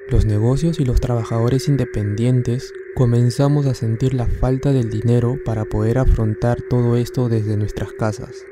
los 0.08 0.26
negocios 0.26 0.78
y 0.78 0.84
los 0.84 1.00
trabajadores 1.00 1.66
independientes 1.66 2.72
comenzamos 2.94 3.66
a 3.66 3.74
sentir 3.74 4.14
la 4.14 4.28
falta 4.28 4.72
del 4.72 4.90
dinero 4.90 5.40
para 5.44 5.64
poder 5.64 5.98
afrontar 5.98 6.62
todo 6.62 6.96
esto 6.96 7.28
desde 7.28 7.56
nuestras 7.56 7.92
casas. 7.94 8.46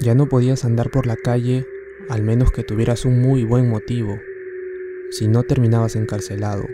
Ya 0.00 0.14
no 0.14 0.30
podías 0.30 0.64
andar 0.64 0.90
por 0.90 1.06
la 1.06 1.16
calle 1.16 1.66
al 2.08 2.22
menos 2.22 2.52
que 2.52 2.64
tuvieras 2.64 3.04
un 3.04 3.20
muy 3.20 3.44
buen 3.44 3.68
motivo, 3.68 4.18
si 5.10 5.28
no 5.28 5.42
terminabas 5.42 5.94
encarcelado. 5.94 6.64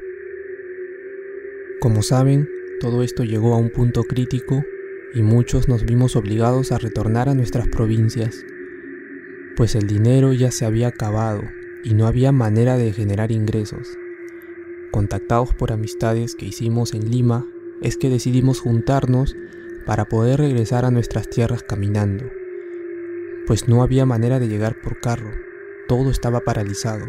Como 1.80 2.02
saben, 2.02 2.48
todo 2.78 3.02
esto 3.02 3.24
llegó 3.24 3.54
a 3.54 3.58
un 3.58 3.70
punto 3.70 4.04
crítico 4.04 4.62
y 5.14 5.22
muchos 5.22 5.68
nos 5.68 5.84
vimos 5.84 6.16
obligados 6.16 6.72
a 6.72 6.78
retornar 6.78 7.28
a 7.28 7.34
nuestras 7.34 7.68
provincias, 7.68 8.44
pues 9.56 9.74
el 9.74 9.86
dinero 9.86 10.32
ya 10.32 10.50
se 10.50 10.64
había 10.64 10.88
acabado 10.88 11.42
y 11.84 11.94
no 11.94 12.06
había 12.06 12.32
manera 12.32 12.76
de 12.76 12.92
generar 12.92 13.32
ingresos. 13.32 13.98
Contactados 14.90 15.54
por 15.54 15.72
amistades 15.72 16.34
que 16.34 16.46
hicimos 16.46 16.94
en 16.94 17.10
Lima, 17.10 17.46
es 17.82 17.96
que 17.96 18.10
decidimos 18.10 18.60
juntarnos 18.60 19.34
para 19.86 20.04
poder 20.04 20.40
regresar 20.40 20.84
a 20.84 20.90
nuestras 20.90 21.28
tierras 21.28 21.62
caminando, 21.62 22.26
pues 23.46 23.68
no 23.68 23.82
había 23.82 24.06
manera 24.06 24.38
de 24.38 24.48
llegar 24.48 24.80
por 24.80 25.00
carro, 25.00 25.30
todo 25.88 26.10
estaba 26.10 26.40
paralizado. 26.40 27.06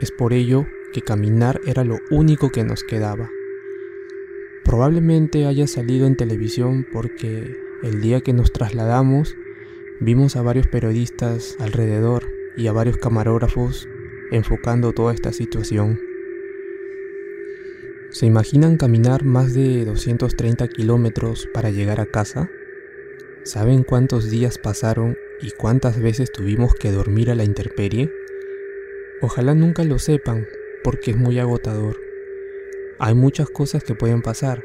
Es 0.00 0.10
por 0.10 0.32
ello 0.32 0.66
que 0.92 1.02
caminar 1.02 1.60
era 1.66 1.84
lo 1.84 1.98
único 2.10 2.50
que 2.50 2.64
nos 2.64 2.82
quedaba. 2.82 3.30
Probablemente 4.66 5.46
haya 5.46 5.68
salido 5.68 6.08
en 6.08 6.16
televisión 6.16 6.84
porque 6.92 7.56
el 7.84 8.00
día 8.00 8.20
que 8.20 8.32
nos 8.32 8.50
trasladamos 8.52 9.36
vimos 10.00 10.34
a 10.34 10.42
varios 10.42 10.66
periodistas 10.66 11.56
alrededor 11.60 12.24
y 12.56 12.66
a 12.66 12.72
varios 12.72 12.96
camarógrafos 12.96 13.88
enfocando 14.32 14.92
toda 14.92 15.14
esta 15.14 15.32
situación. 15.32 16.00
¿Se 18.10 18.26
imaginan 18.26 18.76
caminar 18.76 19.24
más 19.24 19.54
de 19.54 19.84
230 19.84 20.66
kilómetros 20.66 21.48
para 21.54 21.70
llegar 21.70 22.00
a 22.00 22.06
casa? 22.06 22.50
¿Saben 23.44 23.84
cuántos 23.84 24.30
días 24.30 24.58
pasaron 24.58 25.16
y 25.40 25.52
cuántas 25.52 26.00
veces 26.00 26.32
tuvimos 26.32 26.74
que 26.74 26.90
dormir 26.90 27.30
a 27.30 27.36
la 27.36 27.44
intemperie? 27.44 28.10
Ojalá 29.20 29.54
nunca 29.54 29.84
lo 29.84 30.00
sepan, 30.00 30.48
porque 30.82 31.12
es 31.12 31.16
muy 31.16 31.38
agotador. 31.38 32.05
Hay 32.98 33.14
muchas 33.14 33.50
cosas 33.50 33.84
que 33.84 33.94
pueden 33.94 34.22
pasar. 34.22 34.64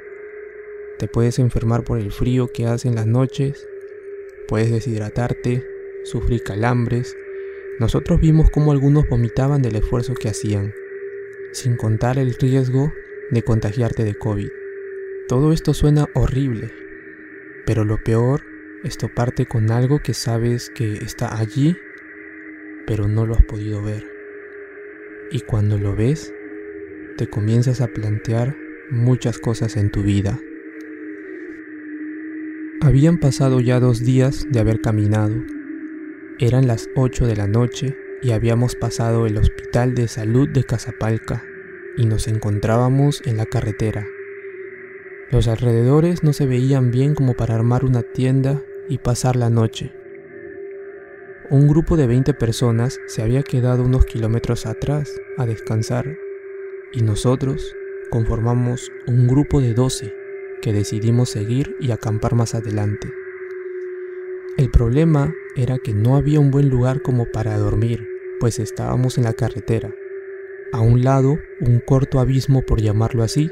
Te 0.97 1.09
puedes 1.09 1.37
enfermar 1.37 1.83
por 1.83 1.99
el 1.99 2.13
frío 2.13 2.47
que 2.47 2.65
hace 2.65 2.87
en 2.87 2.95
las 2.95 3.05
noches, 3.05 3.67
puedes 4.47 4.71
deshidratarte, 4.71 5.67
sufrir 6.05 6.41
calambres. 6.41 7.17
Nosotros 7.79 8.21
vimos 8.21 8.49
cómo 8.49 8.71
algunos 8.71 9.09
vomitaban 9.09 9.61
del 9.61 9.75
esfuerzo 9.75 10.13
que 10.13 10.29
hacían, 10.29 10.73
sin 11.51 11.75
contar 11.75 12.17
el 12.19 12.33
riesgo 12.35 12.93
de 13.31 13.43
contagiarte 13.43 14.05
de 14.05 14.15
COVID. 14.15 14.49
Todo 15.27 15.51
esto 15.51 15.73
suena 15.73 16.07
horrible, 16.13 16.71
pero 17.65 17.83
lo 17.83 17.97
peor 17.97 18.43
es 18.85 18.97
toparte 18.97 19.45
con 19.45 19.71
algo 19.71 19.99
que 19.99 20.13
sabes 20.13 20.69
que 20.69 20.93
está 20.93 21.37
allí, 21.37 21.75
pero 22.87 23.09
no 23.09 23.25
lo 23.25 23.35
has 23.35 23.43
podido 23.43 23.83
ver. 23.83 24.07
Y 25.31 25.41
cuando 25.41 25.77
lo 25.77 25.95
ves, 25.95 26.33
te 27.17 27.27
comienzas 27.27 27.81
a 27.81 27.87
plantear 27.87 28.55
muchas 28.89 29.39
cosas 29.39 29.77
en 29.77 29.89
tu 29.91 30.03
vida. 30.03 30.39
Habían 32.81 33.19
pasado 33.19 33.59
ya 33.59 33.79
dos 33.79 34.03
días 34.03 34.47
de 34.49 34.59
haber 34.59 34.81
caminado. 34.81 35.35
Eran 36.39 36.67
las 36.67 36.89
8 36.95 37.27
de 37.27 37.35
la 37.35 37.47
noche 37.47 37.95
y 38.23 38.31
habíamos 38.31 38.75
pasado 38.75 39.27
el 39.27 39.37
Hospital 39.37 39.93
de 39.93 40.07
Salud 40.07 40.49
de 40.49 40.63
Casapalca 40.63 41.43
y 41.95 42.05
nos 42.05 42.27
encontrábamos 42.27 43.21
en 43.25 43.37
la 43.37 43.45
carretera. 43.45 44.07
Los 45.29 45.47
alrededores 45.47 46.23
no 46.23 46.33
se 46.33 46.45
veían 46.45 46.91
bien 46.91 47.15
como 47.15 47.35
para 47.35 47.55
armar 47.55 47.85
una 47.85 48.01
tienda 48.01 48.61
y 48.89 48.97
pasar 48.97 49.35
la 49.35 49.49
noche. 49.49 49.93
Un 51.49 51.67
grupo 51.67 51.97
de 51.97 52.07
20 52.07 52.33
personas 52.33 52.99
se 53.07 53.21
había 53.21 53.43
quedado 53.43 53.83
unos 53.83 54.05
kilómetros 54.05 54.65
atrás 54.65 55.11
a 55.37 55.45
descansar 55.45 56.17
y 56.93 57.01
nosotros 57.01 57.75
conformamos 58.09 58.91
un 59.07 59.27
grupo 59.27 59.61
de 59.61 59.73
12 59.73 60.13
que 60.61 60.73
decidimos 60.73 61.29
seguir 61.29 61.75
y 61.79 61.91
acampar 61.91 62.35
más 62.35 62.55
adelante. 62.55 63.11
El 64.57 64.69
problema 64.69 65.33
era 65.55 65.77
que 65.77 65.93
no 65.93 66.15
había 66.15 66.39
un 66.39 66.51
buen 66.51 66.69
lugar 66.69 67.01
como 67.01 67.25
para 67.25 67.57
dormir, 67.57 68.07
pues 68.39 68.59
estábamos 68.59 69.17
en 69.17 69.23
la 69.23 69.33
carretera 69.33 69.93
a 70.71 70.79
un 70.79 71.03
lado, 71.03 71.39
un 71.59 71.79
corto 71.79 72.19
abismo 72.19 72.61
por 72.61 72.81
llamarlo 72.81 73.23
así, 73.23 73.51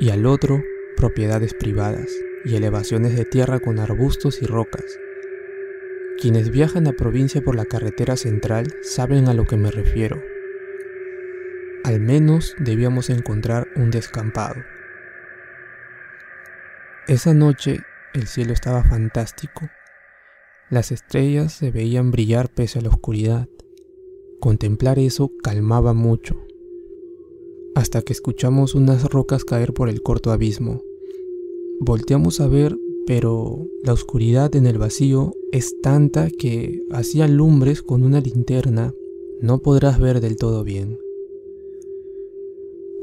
y 0.00 0.10
al 0.10 0.26
otro, 0.26 0.64
propiedades 0.96 1.54
privadas 1.54 2.12
y 2.44 2.56
elevaciones 2.56 3.16
de 3.16 3.24
tierra 3.24 3.60
con 3.60 3.78
arbustos 3.78 4.42
y 4.42 4.46
rocas. 4.46 4.98
Quienes 6.20 6.50
viajan 6.50 6.88
a 6.88 6.92
provincia 6.92 7.40
por 7.40 7.54
la 7.54 7.66
carretera 7.66 8.16
central 8.16 8.74
saben 8.82 9.28
a 9.28 9.34
lo 9.34 9.44
que 9.44 9.56
me 9.56 9.70
refiero. 9.70 10.22
Al 11.86 12.00
menos 12.00 12.56
debíamos 12.58 13.10
encontrar 13.10 13.68
un 13.76 13.92
descampado. 13.92 14.56
Esa 17.06 17.32
noche 17.32 17.78
el 18.12 18.26
cielo 18.26 18.52
estaba 18.52 18.82
fantástico. 18.82 19.68
Las 20.68 20.90
estrellas 20.90 21.52
se 21.52 21.70
veían 21.70 22.10
brillar 22.10 22.48
pese 22.48 22.80
a 22.80 22.82
la 22.82 22.88
oscuridad. 22.88 23.48
Contemplar 24.40 24.98
eso 24.98 25.30
calmaba 25.44 25.92
mucho 25.94 26.44
hasta 27.76 28.02
que 28.02 28.12
escuchamos 28.14 28.74
unas 28.74 29.04
rocas 29.04 29.44
caer 29.44 29.72
por 29.72 29.88
el 29.88 30.02
corto 30.02 30.32
abismo. 30.32 30.82
Volteamos 31.78 32.40
a 32.40 32.48
ver, 32.48 32.76
pero 33.06 33.68
la 33.84 33.92
oscuridad 33.92 34.56
en 34.56 34.66
el 34.66 34.78
vacío 34.78 35.34
es 35.52 35.80
tanta 35.82 36.30
que 36.30 36.82
hacía 36.90 37.28
lumbres 37.28 37.80
con 37.80 38.02
una 38.02 38.20
linterna 38.20 38.92
no 39.40 39.60
podrás 39.60 40.00
ver 40.00 40.20
del 40.20 40.34
todo 40.34 40.64
bien. 40.64 40.98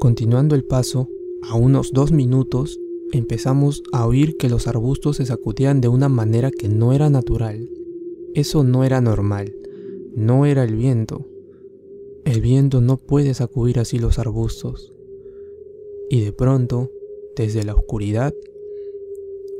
Continuando 0.04 0.54
el 0.54 0.64
paso, 0.64 1.08
a 1.40 1.56
unos 1.56 1.94
dos 1.94 2.12
minutos 2.12 2.78
empezamos 3.12 3.82
a 3.90 4.06
oír 4.06 4.36
que 4.36 4.50
los 4.50 4.66
arbustos 4.66 5.16
se 5.16 5.24
sacudían 5.24 5.80
de 5.80 5.88
una 5.88 6.10
manera 6.10 6.50
que 6.50 6.68
no 6.68 6.92
era 6.92 7.08
natural. 7.08 7.70
Eso 8.34 8.64
no 8.64 8.84
era 8.84 9.00
normal, 9.00 9.56
no 10.14 10.44
era 10.44 10.62
el 10.62 10.76
viento, 10.76 11.26
el 12.26 12.42
viento 12.42 12.82
no 12.82 12.98
puede 12.98 13.32
sacudir 13.32 13.78
así 13.78 13.98
los 13.98 14.18
arbustos. 14.18 14.92
Y 16.10 16.22
de 16.22 16.34
pronto, 16.34 16.90
desde 17.34 17.64
la 17.64 17.72
oscuridad, 17.72 18.34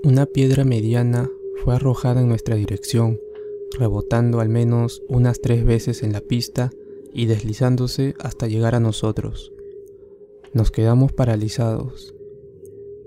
una 0.02 0.26
piedra 0.26 0.66
mediana 0.66 1.30
fue 1.64 1.74
arrojada 1.76 2.20
en 2.20 2.28
nuestra 2.28 2.56
dirección, 2.56 3.18
rebotando 3.78 4.40
al 4.40 4.50
menos 4.50 5.02
unas 5.08 5.40
tres 5.40 5.64
veces 5.64 6.02
en 6.02 6.12
la 6.12 6.20
pista 6.20 6.70
y 7.14 7.24
deslizándose 7.24 8.14
hasta 8.18 8.46
llegar 8.46 8.74
a 8.74 8.80
nosotros. 8.80 9.53
Nos 10.54 10.70
quedamos 10.70 11.12
paralizados, 11.12 12.14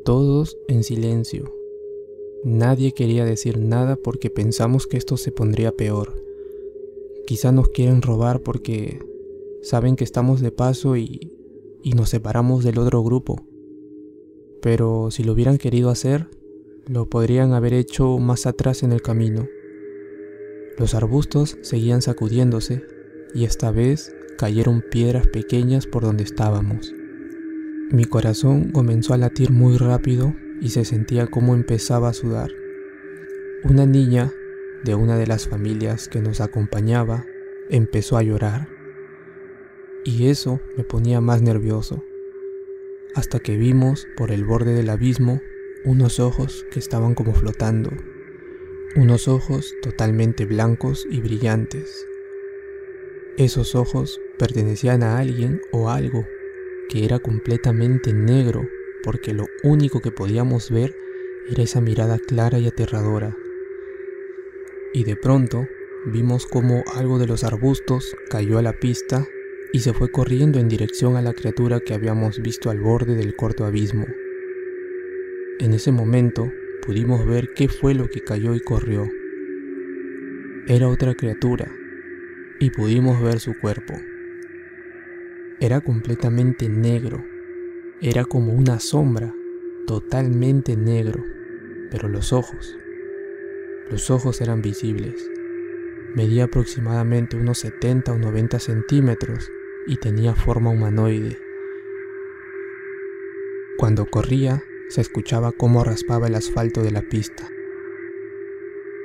todos 0.03 0.57
en 0.67 0.83
silencio. 0.83 1.55
Nadie 2.43 2.91
quería 2.91 3.23
decir 3.23 3.57
nada 3.57 3.95
porque 3.95 4.29
pensamos 4.29 4.85
que 4.85 4.97
esto 4.97 5.15
se 5.15 5.31
pondría 5.31 5.71
peor. 5.71 6.21
Quizá 7.25 7.53
nos 7.53 7.69
quieren 7.69 8.01
robar 8.01 8.41
porque 8.41 8.99
saben 9.61 9.95
que 9.95 10.03
estamos 10.03 10.41
de 10.41 10.51
paso 10.51 10.97
y, 10.97 11.31
y 11.81 11.93
nos 11.93 12.09
separamos 12.09 12.65
del 12.65 12.79
otro 12.79 13.01
grupo. 13.01 13.47
Pero 14.61 15.09
si 15.09 15.23
lo 15.23 15.31
hubieran 15.31 15.57
querido 15.57 15.89
hacer, 15.89 16.27
lo 16.85 17.09
podrían 17.09 17.53
haber 17.53 17.73
hecho 17.75 18.17
más 18.17 18.45
atrás 18.45 18.83
en 18.83 18.91
el 18.91 19.01
camino. 19.01 19.47
Los 20.77 20.95
arbustos 20.95 21.57
seguían 21.61 22.01
sacudiéndose 22.01 22.83
y 23.33 23.45
esta 23.45 23.71
vez 23.71 24.13
cayeron 24.37 24.83
piedras 24.91 25.27
pequeñas 25.27 25.87
por 25.87 26.03
donde 26.03 26.25
estábamos. 26.25 26.93
Mi 27.89 28.03
corazón 28.03 28.71
comenzó 28.71 29.13
a 29.13 29.17
latir 29.17 29.49
muy 29.51 29.77
rápido 29.77 30.35
y 30.59 30.71
se 30.71 30.83
sentía 30.83 31.27
como 31.27 31.55
empezaba 31.55 32.09
a 32.09 32.13
sudar. 32.13 32.51
Una 33.63 33.85
niña 33.85 34.33
de 34.83 34.93
una 34.93 35.17
de 35.17 35.25
las 35.25 35.47
familias 35.47 36.09
que 36.09 36.19
nos 36.19 36.41
acompañaba 36.41 37.25
empezó 37.69 38.17
a 38.17 38.23
llorar 38.23 38.67
y 40.03 40.27
eso 40.27 40.59
me 40.75 40.83
ponía 40.83 41.21
más 41.21 41.41
nervioso, 41.41 42.03
hasta 43.15 43.39
que 43.39 43.55
vimos 43.55 44.05
por 44.17 44.31
el 44.31 44.43
borde 44.43 44.73
del 44.73 44.89
abismo 44.89 45.41
unos 45.85 46.19
ojos 46.19 46.65
que 46.71 46.79
estaban 46.79 47.15
como 47.15 47.33
flotando, 47.33 47.91
unos 48.97 49.29
ojos 49.29 49.73
totalmente 49.81 50.45
blancos 50.45 51.07
y 51.09 51.21
brillantes. 51.21 52.05
Esos 53.37 53.75
ojos 53.75 54.19
pertenecían 54.37 55.03
a 55.03 55.19
alguien 55.19 55.61
o 55.71 55.89
algo 55.89 56.25
que 56.89 57.05
era 57.05 57.19
completamente 57.19 58.13
negro, 58.13 58.67
porque 59.03 59.33
lo 59.33 59.45
único 59.63 60.01
que 60.01 60.11
podíamos 60.11 60.71
ver 60.71 60.95
era 61.49 61.63
esa 61.63 61.81
mirada 61.81 62.19
clara 62.19 62.59
y 62.59 62.67
aterradora. 62.67 63.35
Y 64.93 65.03
de 65.03 65.15
pronto 65.15 65.67
vimos 66.05 66.45
como 66.45 66.83
algo 66.95 67.19
de 67.19 67.27
los 67.27 67.43
arbustos 67.43 68.15
cayó 68.29 68.57
a 68.57 68.61
la 68.61 68.73
pista 68.73 69.25
y 69.73 69.79
se 69.79 69.93
fue 69.93 70.09
corriendo 70.09 70.59
en 70.59 70.69
dirección 70.69 71.17
a 71.17 71.21
la 71.21 71.33
criatura 71.33 71.79
que 71.79 71.93
habíamos 71.93 72.41
visto 72.41 72.69
al 72.69 72.79
borde 72.79 73.15
del 73.15 73.35
corto 73.35 73.65
abismo. 73.65 74.05
En 75.59 75.73
ese 75.73 75.91
momento 75.91 76.51
pudimos 76.85 77.25
ver 77.25 77.53
qué 77.53 77.67
fue 77.67 77.93
lo 77.93 78.09
que 78.09 78.21
cayó 78.21 78.55
y 78.55 78.59
corrió. 78.59 79.09
Era 80.67 80.87
otra 80.87 81.15
criatura 81.15 81.71
y 82.59 82.69
pudimos 82.71 83.21
ver 83.21 83.39
su 83.39 83.57
cuerpo. 83.57 83.93
Era 85.59 85.81
completamente 85.81 86.69
negro, 86.69 87.25
era 87.99 88.25
como 88.25 88.53
una 88.53 88.79
sombra, 88.79 89.33
totalmente 89.87 90.77
negro, 90.77 91.23
pero 91.89 92.07
los 92.07 92.31
ojos, 92.31 92.77
los 93.89 94.11
ojos 94.11 94.39
eran 94.39 94.61
visibles. 94.61 95.27
Medía 96.13 96.43
aproximadamente 96.43 97.37
unos 97.37 97.57
70 97.57 98.11
o 98.11 98.17
90 98.19 98.59
centímetros 98.59 99.51
y 99.87 99.97
tenía 99.97 100.35
forma 100.35 100.69
humanoide. 100.69 101.39
Cuando 103.79 104.05
corría, 104.05 104.61
se 104.89 105.01
escuchaba 105.01 105.51
cómo 105.53 105.83
raspaba 105.83 106.27
el 106.27 106.35
asfalto 106.35 106.83
de 106.83 106.91
la 106.91 107.01
pista. 107.01 107.49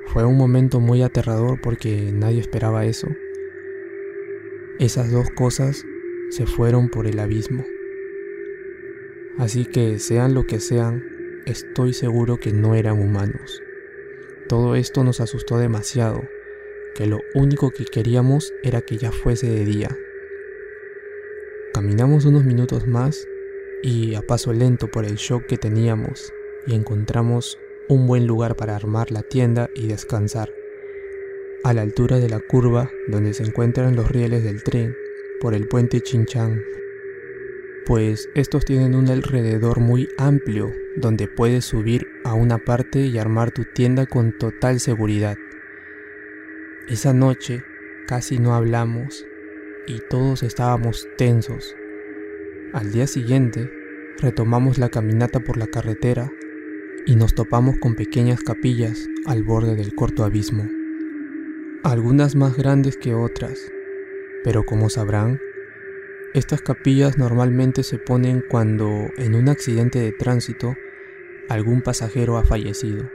Fue 0.05 0.27
un 0.27 0.37
momento 0.37 0.81
muy 0.81 1.01
aterrador 1.01 1.63
porque 1.63 2.13
nadie 2.13 2.41
esperaba 2.41 2.85
eso. 2.85 3.09
Esas 4.79 5.11
dos 5.11 5.31
cosas 5.31 5.87
se 6.33 6.47
fueron 6.47 6.89
por 6.89 7.07
el 7.07 7.19
abismo. 7.19 7.67
Así 9.37 9.67
que 9.67 9.99
sean 9.99 10.33
lo 10.33 10.47
que 10.47 10.61
sean, 10.61 11.05
estoy 11.45 11.93
seguro 11.93 12.39
que 12.39 12.53
no 12.53 12.75
eran 12.75 12.99
humanos. 12.99 13.63
Todo 14.49 14.75
esto 14.75 15.05
nos 15.05 15.21
asustó 15.21 15.59
demasiado, 15.59 16.23
que 16.95 17.07
lo 17.07 17.21
único 17.35 17.71
que 17.71 17.85
queríamos 17.85 18.55
era 18.63 18.81
que 18.81 18.97
ya 18.97 19.13
fuese 19.13 19.47
de 19.47 19.67
día. 19.67 19.99
Caminamos 21.75 22.25
unos 22.25 22.45
minutos 22.45 22.87
más 22.87 23.29
y 23.83 24.15
a 24.15 24.23
paso 24.23 24.55
lento 24.55 24.89
por 24.89 25.05
el 25.05 25.17
shock 25.17 25.45
que 25.45 25.59
teníamos 25.59 26.33
y 26.67 26.75
encontramos 26.75 27.59
un 27.91 28.07
buen 28.07 28.27
lugar 28.27 28.57
para 28.57 28.75
armar 28.75 29.11
la 29.11 29.23
tienda 29.23 29.69
y 29.75 29.87
descansar, 29.87 30.51
a 31.63 31.75
la 31.75 31.83
altura 31.83 32.19
de 32.21 32.31
la 32.31 32.41
curva 32.41 32.91
donde 33.07 33.35
se 33.35 33.43
encuentran 33.45 33.97
los 33.97 34.11
rieles 34.11 34.45
del 34.45 34.63
tren 34.63 34.97
por 35.43 35.55
el 35.55 35.67
puente 35.67 36.01
Chinchán, 36.01 36.63
pues 37.85 38.31
estos 38.37 38.65
tienen 38.65 38.95
un 38.95 39.09
alrededor 39.09 39.81
muy 39.81 40.09
amplio 40.17 40.73
donde 40.97 41.27
puedes 41.27 41.65
subir 41.65 42.07
a 42.23 42.33
una 42.33 42.59
parte 42.59 43.01
y 43.01 43.19
armar 43.19 43.51
tu 43.51 43.65
tienda 43.65 44.07
con 44.07 44.39
total 44.39 44.79
seguridad. 44.79 45.37
Esa 46.89 47.13
noche 47.13 47.65
casi 48.07 48.39
no 48.39 48.55
hablamos 48.55 49.27
y 49.89 49.99
todos 50.09 50.45
estábamos 50.45 51.09
tensos. 51.19 51.75
Al 52.73 52.93
día 52.93 53.09
siguiente, 53.09 53.69
retomamos 54.19 54.79
la 54.79 54.91
caminata 54.91 55.41
por 55.41 55.57
la 55.57 55.67
carretera 55.67 56.31
y 57.05 57.17
nos 57.17 57.35
topamos 57.35 57.79
con 57.79 57.97
pequeñas 57.97 58.45
capillas 58.45 59.09
al 59.27 59.43
borde 59.43 59.75
del 59.75 59.97
corto 59.97 60.23
abismo. 60.23 60.69
Algunas 61.83 62.37
más 62.37 62.57
grandes 62.57 62.97
que 62.97 63.13
otras, 63.13 63.73
pero 64.45 64.65
como 64.65 64.89
sabrán, 64.91 65.41
estas 66.35 66.63
capillas 66.63 67.19
normalmente 67.19 67.83
se 67.83 67.99
ponen 67.99 68.43
cuando 68.49 69.11
en 69.19 69.35
un 69.35 69.51
accidente 69.51 69.99
de 69.99 70.13
tránsito 70.13 70.75
algún 71.49 71.83
pasajero 71.83 72.39
ha 72.39 72.45
fallecido. 72.45 73.11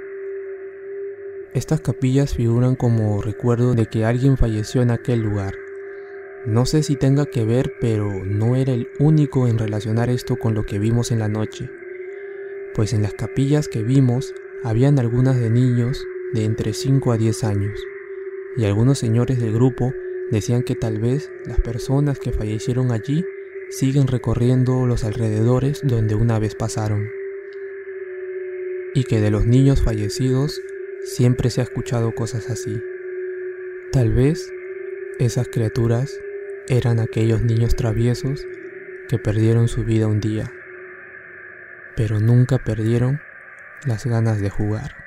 Estas 1.54 1.82
capillas 1.82 2.36
figuran 2.36 2.76
como 2.76 3.22
recuerdo 3.22 3.74
de 3.74 3.88
que 3.88 4.06
alguien 4.06 4.38
falleció 4.38 4.84
en 4.84 4.92
aquel 4.92 5.22
lugar. 5.22 5.56
No 6.46 6.68
sé 6.68 6.84
si 6.84 6.96
tenga 6.96 7.26
que 7.26 7.44
ver, 7.44 7.74
pero 7.82 8.24
no 8.24 8.56
era 8.56 8.74
el 8.74 8.88
único 9.00 9.48
en 9.48 9.58
relacionar 9.58 10.12
esto 10.12 10.36
con 10.36 10.54
lo 10.54 10.66
que 10.68 10.78
vimos 10.78 11.12
en 11.12 11.18
la 11.18 11.28
noche, 11.28 11.70
pues 12.76 12.94
en 12.94 13.02
las 13.02 13.14
capillas 13.14 13.68
que 13.68 13.82
vimos 13.82 14.36
habían 14.64 15.00
algunas 15.00 15.40
de 15.40 15.50
niños 15.50 16.06
de 16.34 16.46
entre 16.46 16.74
5 16.74 17.12
a 17.12 17.18
10 17.18 17.44
años, 17.44 17.80
y 18.56 18.66
algunos 18.66 19.00
señores 19.00 19.40
del 19.40 19.54
grupo 19.54 19.94
decían 20.32 20.64
que 20.64 20.76
tal 20.76 21.00
vez 21.00 21.32
las 21.46 21.60
personas 21.62 22.20
que 22.20 22.32
fallecieron 22.32 22.92
allí 22.92 23.26
siguen 23.70 24.08
recorriendo 24.08 24.86
los 24.86 25.04
alrededores 25.04 25.82
donde 25.84 26.16
una 26.16 26.40
vez 26.40 26.56
pasaron, 26.56 27.10
y 28.94 29.04
que 29.04 29.20
de 29.20 29.32
los 29.32 29.46
niños 29.46 29.82
fallecidos 29.82 30.62
siempre 31.04 31.50
se 31.50 31.62
ha 31.62 31.66
escuchado 31.66 32.14
cosas 32.14 32.50
así. 32.50 32.82
Tal 33.92 34.14
vez 34.14 34.52
esas 35.20 35.48
criaturas 35.48 36.20
eran 36.68 37.00
aquellos 37.00 37.42
niños 37.42 37.76
traviesos 37.76 38.46
que 39.08 39.18
perdieron 39.18 39.68
su 39.68 39.84
vida 39.84 40.08
un 40.08 40.20
día, 40.20 40.52
pero 41.96 42.20
nunca 42.20 42.58
perdieron 42.58 43.22
las 43.86 44.06
ganas 44.06 44.42
de 44.42 44.50
jugar. 44.50 45.07